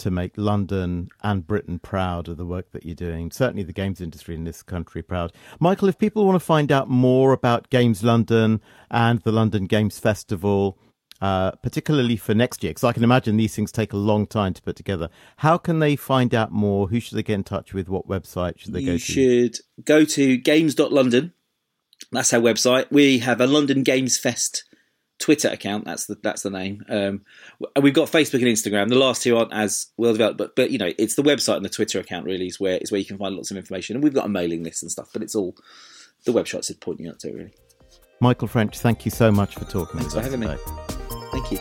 [0.00, 3.30] to make London and Britain proud of the work that you're doing.
[3.30, 5.32] Certainly, the games industry in this country proud.
[5.58, 9.98] Michael, if people want to find out more about Games London and the London Games
[9.98, 10.78] Festival,
[11.20, 14.54] uh, particularly for next year, because I can imagine these things take a long time
[14.54, 15.10] to put together.
[15.38, 16.88] How can they find out more?
[16.88, 17.88] Who should they get in touch with?
[17.88, 19.12] What website should they you go to?
[19.12, 21.34] You should go to games.london.
[22.10, 22.90] That's our website.
[22.90, 24.64] We have a London Games Fest
[25.20, 25.84] Twitter account.
[25.84, 26.84] That's the that's the name.
[26.88, 27.20] Um,
[27.80, 28.88] we've got Facebook and Instagram.
[28.88, 31.64] The last two aren't as well developed, but but you know, it's the website and
[31.64, 33.96] the Twitter account really is where is where you can find lots of information.
[33.96, 35.54] And we've got a mailing list and stuff, but it's all
[36.24, 37.52] the website's pointing out to really.
[38.20, 40.56] Michael French, thank you so much for talking Thanks with for us having today.
[40.56, 41.30] me.
[41.32, 41.58] Thank you.